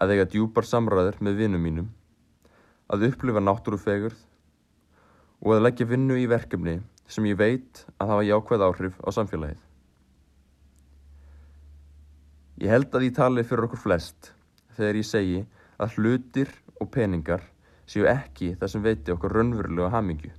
[0.00, 1.90] að eiga djúpar samræður með vinnum mínum,
[2.88, 4.24] að upplifa náttúrufegurð
[5.44, 9.62] og að leggja vinnu í verkefni sem ég veit að hafa jákvæð áhrif á samfélagið.
[12.64, 14.32] Ég held að ég tali fyrir okkur flest
[14.80, 17.44] þegar ég segi að hlutir og peningar
[17.84, 20.38] séu ekki það sem veiti okkur raunverulega hamingju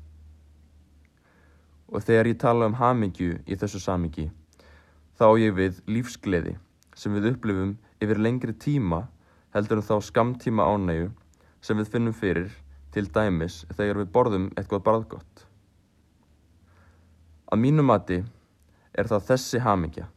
[1.92, 4.30] og þegar ég tala um hamingju í þessu samingi
[5.20, 6.56] þá ég við lífsgleði
[6.98, 9.06] sem við upplifum yfir lengri tíma
[9.54, 11.12] heldur en þá skamtíma ánægu
[11.62, 12.52] sem við finnum fyrir
[12.96, 15.46] til dæmis þegar við borðum eitthvað bræðgott.
[17.52, 18.22] Að mínu mati
[18.96, 20.08] er það þessi hamingja,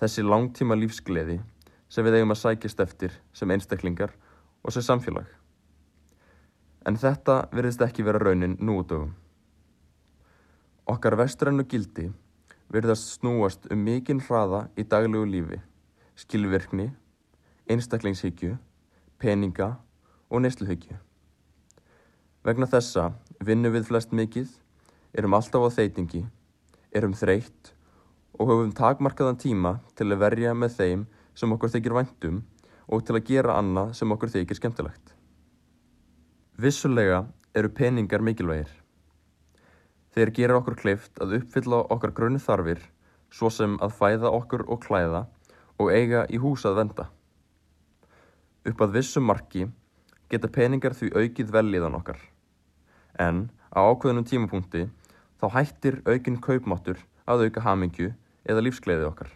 [0.00, 1.38] þessi langtíma lífsgleði
[1.88, 4.16] sem við eigum að sækjast eftir sem einstaklingar
[4.64, 5.28] og sem samfélag.
[6.84, 9.12] En þetta verðist ekki vera raunin nú út öfum.
[10.84, 12.10] Okkar vestrannu gildi
[12.72, 15.56] verðast snúast um mikinn hraða í daglegu lífi,
[16.18, 16.90] skilvirkni,
[17.70, 18.58] einstaklingshyggju,
[19.16, 19.70] peninga
[20.28, 20.98] og neysluhyggju.
[22.44, 24.50] Vegna þessa vinnum við flest mikið,
[25.16, 26.24] erum alltaf á þeitingi,
[26.92, 27.72] erum þreytt
[28.36, 32.44] og höfum takmarkaðan tíma til að verja með þeim sem okkur þykir væntum
[32.92, 35.14] og til að gera annað sem okkur þykir skemmtilegt.
[36.60, 37.24] Vissulega
[37.56, 38.83] eru peningar mikilvægir.
[40.14, 42.82] Þeir gera okkur kleift að uppfylla okkar grunni þarfir
[43.34, 45.24] svo sem að fæða okkur og klæða
[45.82, 47.08] og eiga í húsað venda.
[48.64, 49.66] Upp að vissum marki
[50.30, 52.20] geta peningar því aukið velliðan okkar.
[53.18, 54.86] En á ákveðnum tímapunkti
[55.42, 58.12] þá hættir aukinn kaupmáttur að auka hamingju
[58.46, 59.34] eða lífsgleiði okkar.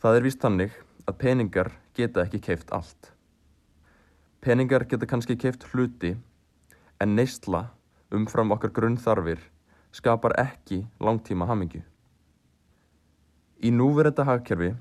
[0.00, 0.76] Það er víst tannig
[1.08, 3.14] að peningar geta ekki keift allt.
[4.44, 6.14] Peningar geta kannski keift hluti
[7.00, 7.70] en neistla
[8.10, 9.42] umfram okkar grunnþarfir
[9.92, 11.82] skapar ekki langtíma hamingju.
[13.60, 14.72] Í núverenda hagkerfi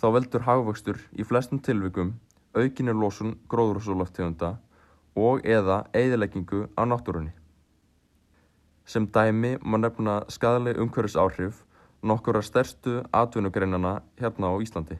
[0.00, 2.14] þá veldur hagvöxtur í flestum tilvikum
[2.54, 4.54] aukinir losun gróðrúsuloftegunda
[5.18, 7.32] og eða eigðileggingu á náttúrunni.
[8.84, 11.62] Sem dæmi má nefna skadaleg umhverfis áhrif
[12.04, 14.98] nokkur að stærstu atvinnugreinana hérna á Íslandi.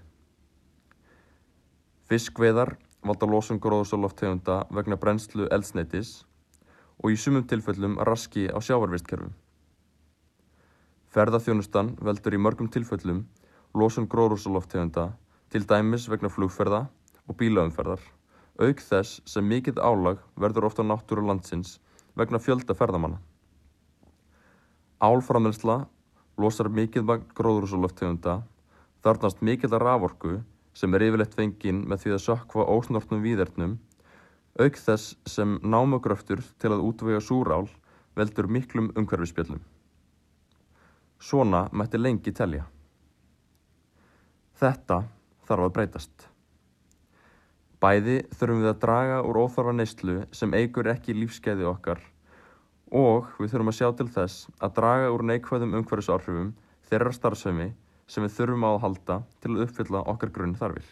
[2.08, 6.22] Fiskveðar valda losun gróðrúsuloftegunda vegna brennslu eldsneitis
[7.02, 9.32] og í sumum tilfellum raski á sjávarvistkerfum.
[11.14, 13.24] Ferðarþjónustan veldur í mörgum tilfellum
[13.74, 15.08] losun gróðrúsaloftegunda
[15.50, 16.84] til dæmis vegna flugferða
[17.28, 18.00] og bílaumferðar,
[18.58, 21.78] auk þess sem mikill álag verður ofta náttúru landsins
[22.18, 23.20] vegna fjölda ferðamanna.
[25.02, 25.84] Álframelsla
[26.38, 28.42] losar mikill magn gróðrúsaloftegunda,
[29.02, 30.36] þarnast mikill að raforku
[30.74, 33.76] sem er yfirleitt fenginn með því að sökva ósnortnum víðernum
[34.60, 37.66] auk þess sem námagröftur til að útvega súrál
[38.14, 39.60] veldur miklum umhverfispjöllum.
[41.18, 42.66] Svona mætti lengi telja.
[44.60, 45.02] Þetta
[45.48, 46.28] þarf að breytast.
[47.82, 52.00] Bæði þurfum við að draga úr óþarfa neyslu sem eigur ekki lífskeiði okkar
[52.94, 56.52] og við þurfum að sjá til þess að draga úr neikvæðum umhverfisáhrifum
[56.88, 57.72] þeirra starfsemi
[58.06, 60.86] sem við þurfum að halda til að uppfylla okkar grunn þarfir.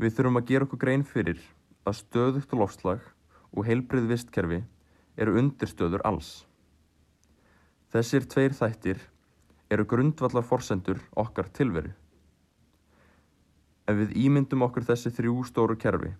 [0.00, 1.42] Við þurfum að gera okkur grein fyrir
[1.86, 3.02] að stöðugt lofslag
[3.54, 4.62] og heilbrið vistkerfi
[5.20, 6.44] eru undirstöður alls.
[7.94, 9.02] Þessir tveir þættir
[9.70, 11.92] eru grundvallar forsendur okkar tilveru.
[13.86, 16.10] Ef við ímyndum okkur þessi þrjú stóru kerfi,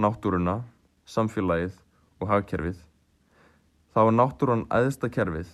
[0.00, 0.60] náttúruna,
[1.04, 1.76] samfélagið
[2.22, 2.78] og hagkerfið,
[3.92, 5.50] þá er náttúran æðsta kerfið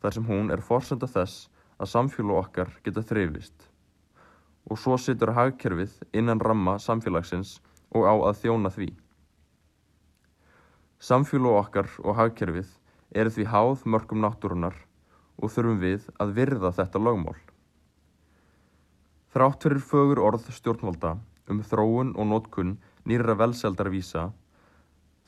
[0.00, 3.56] þar sem hún er forsenda þess að samfélag okkar geta þreyfist.
[4.68, 7.58] Og svo situr hagkerfið innan ramma samfélagsins
[7.94, 8.88] og á að þjóna því.
[10.98, 12.74] Samfélag okkar og hagkerfið
[13.14, 14.76] eru því háð mörgum náttúrunar
[15.38, 17.38] og þurfum við að virða þetta lögmál.
[19.32, 21.16] Þrátt fyrir fögur orð stjórnvalda
[21.52, 22.76] um þróun og nótkunn
[23.08, 24.28] nýra velseldarvísa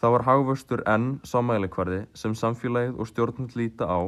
[0.01, 4.01] þá var hagvörstur enn sammælikvarði sem samfélagið og stjórnvald líta á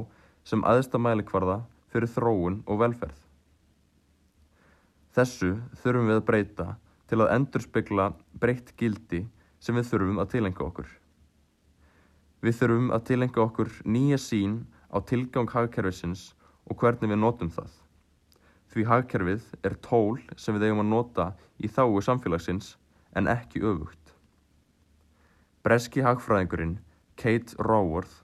[0.48, 1.60] sem aðsta mælikvarða
[1.92, 3.18] fyrir þróun og velferð.
[5.12, 6.66] Þessu þurfum við að breyta
[7.10, 8.06] til að endurspegla
[8.40, 9.26] breytt gildi
[9.60, 10.88] sem við þurfum að tilenga okkur.
[12.42, 14.54] Við þurfum að tilenga okkur nýja sín
[14.88, 16.30] á tilgang hagkerfisins
[16.64, 17.70] og hvernig við notum það.
[18.72, 21.28] Því hagkerfið er tól sem við eigum að nota
[21.60, 22.72] í þáu samfélagsins
[23.12, 24.16] en ekki öfugt.
[25.62, 26.78] Breski hagfræðingurinn
[27.20, 28.22] Kate Raworth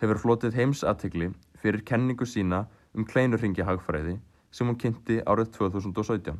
[0.00, 1.28] hefur flotið heimsatikli
[1.60, 2.64] fyrir kenningu sína
[2.96, 4.16] um kleinurringi hagfræði
[4.52, 6.36] sem hún kynnti árið 2017.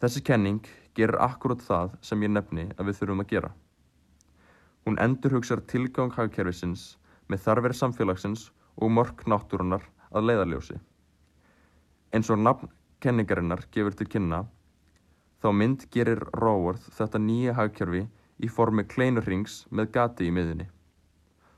[0.00, 3.50] Þessi kenning gerir akkurat það sem ég nefni að við þurfum að gera.
[4.86, 6.96] Hún endurhugsar tilgang hagkerfisins
[7.28, 10.76] með þarfir samfélagsins og mörg náttúrunar að leiðarljósi.
[12.14, 12.70] Eins og nafn
[13.02, 14.44] kenningarinnar gefur til kynna,
[15.42, 18.06] þá mynd gerir Ráworth þetta nýja hagkerfi
[18.40, 20.68] í formi kleinurrings með gati í miðinni.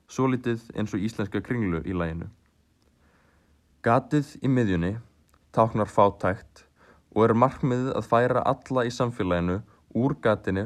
[0.08, 2.30] Svo litið eins og íslenska kringlu í læginu.
[3.86, 4.96] Gatið í miðjunni
[5.54, 6.64] táknar fátækt
[7.14, 9.60] og er markmiðið að færa alla í samfélaginu
[9.94, 10.64] úr gatinu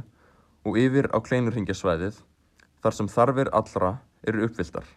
[0.64, 2.22] og yfir á kleinurringjasvæðið
[2.80, 3.92] þar sem þarfir allra
[4.24, 4.88] eru uppviltar.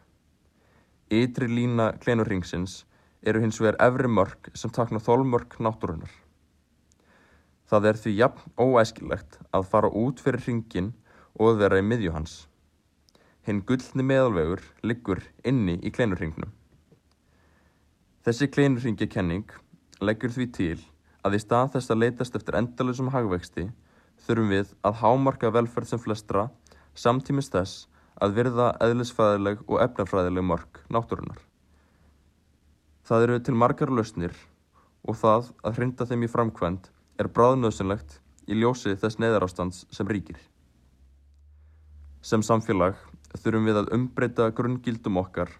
[1.12, 2.86] Ytri lína kleinurringsins
[3.20, 6.16] eru hins vegar efri mörg sem takna þólmörg náttúrunar.
[7.68, 10.94] Það er því jafn óæskilegt að fara út fyrir ringin
[11.36, 12.46] og vera í miðju hans.
[13.44, 16.56] Hinn gullni meðalvegur liggur inni í kleinurringnum.
[18.26, 19.52] Þessi kleinurringjakenning
[20.02, 20.78] leggur því til
[21.28, 23.68] að í stað þess að leitast eftir endalusum hagvexti
[24.26, 26.48] þurfum við að hámarka velferð sem flestra
[26.98, 27.84] samtímis þess
[28.26, 31.38] að virða eðlisfræðileg og efnafræðileg mörg náttúrunar.
[33.06, 34.34] Það eru til margar lausnir
[35.06, 36.90] og það að hrinda þeim í framkvæmt
[37.22, 38.18] er bráðnöðsynlegt
[38.50, 40.42] í ljósi þess neðarástands sem ríkir.
[42.26, 42.98] Sem samfélag
[43.38, 45.54] þurfum við að umbreyta grunngildum okkar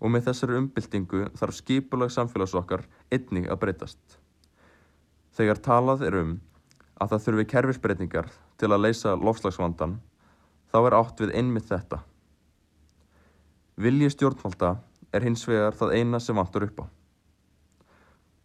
[0.00, 4.00] og með þessari umbyltingu þarf skipulag samfélags okkar einnig að breytast.
[5.36, 6.36] Þegar talað er um
[7.00, 8.30] að það þurfi kerfisbreytingar
[8.60, 9.98] til að leysa lofslagsvandan,
[10.72, 12.00] þá er átt við einmitt þetta.
[13.80, 14.74] Vilji stjórnvalda
[15.12, 16.86] er hins vegar það eina sem vantur upp á.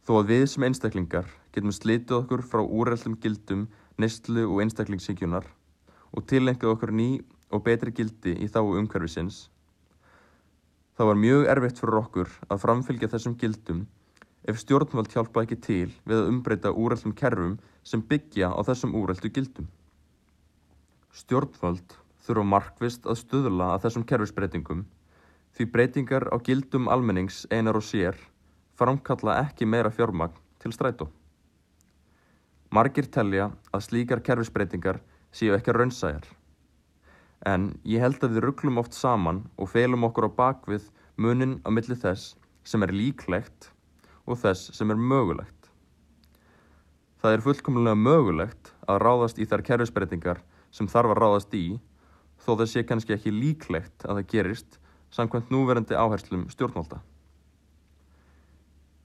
[0.06, 3.66] Þó að við sem einstaklingar getum slitið okkur frá úrreldum gildum,
[3.98, 5.48] nestlu og einstaklingsíkjunar
[6.16, 7.10] og tilengað okkur ný
[7.52, 9.48] og betri gildi í þá umhverfisins,
[10.96, 13.80] Það var mjög erfitt fyrir okkur að framfylgja þessum gildum
[14.48, 19.32] ef stjórnvöld hjálpa ekki til við að umbreyta úrældum kerfum sem byggja á þessum úrældu
[19.36, 19.68] gildum.
[21.12, 24.86] Stjórnvöld þurfa markvist að stuðla að þessum kerfisbreytingum
[25.58, 28.16] því breytingar á gildum almennings einar og sér
[28.80, 31.10] framkalla ekki meira fjármagn til strætó.
[32.72, 35.04] Margir telja að slíkar kerfisbreytingar
[35.36, 36.24] séu ekki raunsæjar
[37.46, 40.90] en ég held að við rugglum oft saman og felum okkur á bakvið
[41.22, 42.34] munin á milli þess
[42.66, 43.70] sem er líklegt
[44.26, 45.70] og þess sem er mögulegt.
[47.22, 50.42] Það er fullkomlega mögulegt að ráðast í þær kerfisbreytingar
[50.74, 51.66] sem þarf að ráðast í
[52.42, 54.80] þó það sé kannski ekki líklegt að það gerist
[55.14, 57.00] samkvæmt núverandi áherslum stjórnvalda.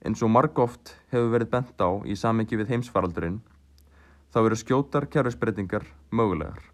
[0.01, 3.39] Eins og margóft hefur verið bent á í samengi við heimsfaraldurinn
[4.33, 6.70] þá eru skjótar kerfisbreytingar mögulegar.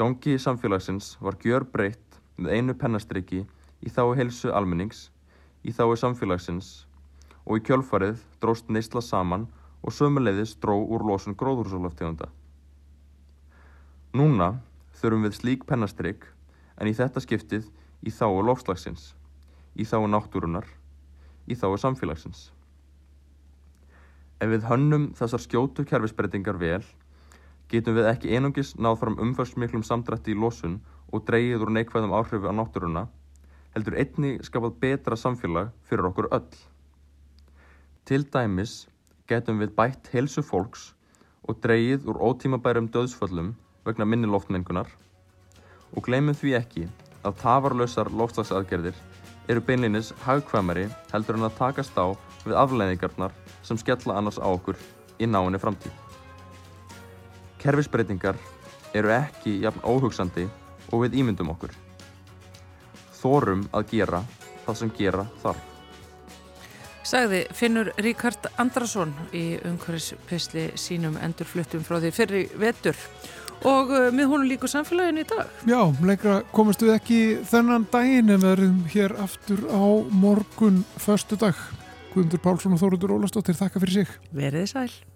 [0.00, 3.42] Gangi samfélagsins var gjör breytt með einu pennastriki
[3.84, 5.10] í þái helsu almennings,
[5.60, 6.70] í þái samfélagsins
[7.44, 9.44] og í kjölfarið dróst neysla saman
[9.84, 12.30] og sömuleiðis dró úr losun gróðursólaftegunda.
[14.16, 14.48] Núna
[15.02, 16.24] þurfum við slík pennastrik
[16.80, 17.68] en í þetta skiptið
[18.00, 19.10] í þáu lofslagsins,
[19.76, 20.64] í þáu náttúrunar,
[21.44, 22.46] í þáu samfélagsins.
[24.40, 26.80] Ef við hönnum þessar skjótu kerfisbreytingar vel
[27.70, 30.80] getum við ekki einungis náð fram umfærsmiklum samdrætti í losun
[31.14, 33.04] og dreyið úr neikvæðum áhrifu á náttúruna,
[33.74, 36.50] heldur einni skapað betra samfélag fyrir okkur öll.
[38.06, 38.88] Til dæmis
[39.30, 40.90] getum við bætt helsu fólks
[41.46, 43.54] og dreyið úr ótímabærum döðsföllum
[43.86, 44.90] vegna minni loftmengunar
[45.94, 46.84] og gleymum því ekki
[47.26, 48.98] að tafarlausar loftslagsaðgerðir
[49.50, 52.10] eru beinlinis hagkvæmari heldur en að takast á
[52.44, 53.34] við afleiðingarnar
[53.66, 54.78] sem skella annars á okkur
[55.20, 56.09] í náinni framtíð.
[57.60, 58.38] Kerfisbreytingar
[58.96, 60.46] eru ekki jafn óhugsandi
[60.90, 61.74] og við ímyndum okkur.
[63.20, 64.22] Þórum að gera
[64.64, 65.66] það sem gera þarf.
[67.10, 72.98] Sagði Finnur Ríkard Andrason í umhverfispesli sínum endurfluttum frá því fyrri vetur
[73.66, 75.48] og uh, með honum líku samfélaginu í dag.
[75.68, 79.84] Já, lengra komast við ekki þennan daginn en við erum hér aftur á
[80.22, 81.56] morgun förstu dag.
[82.14, 84.18] Guðmundur Pálsson og Þóruður Ólastóttir, þakka fyrir sig.
[84.34, 85.09] Verðið sæl.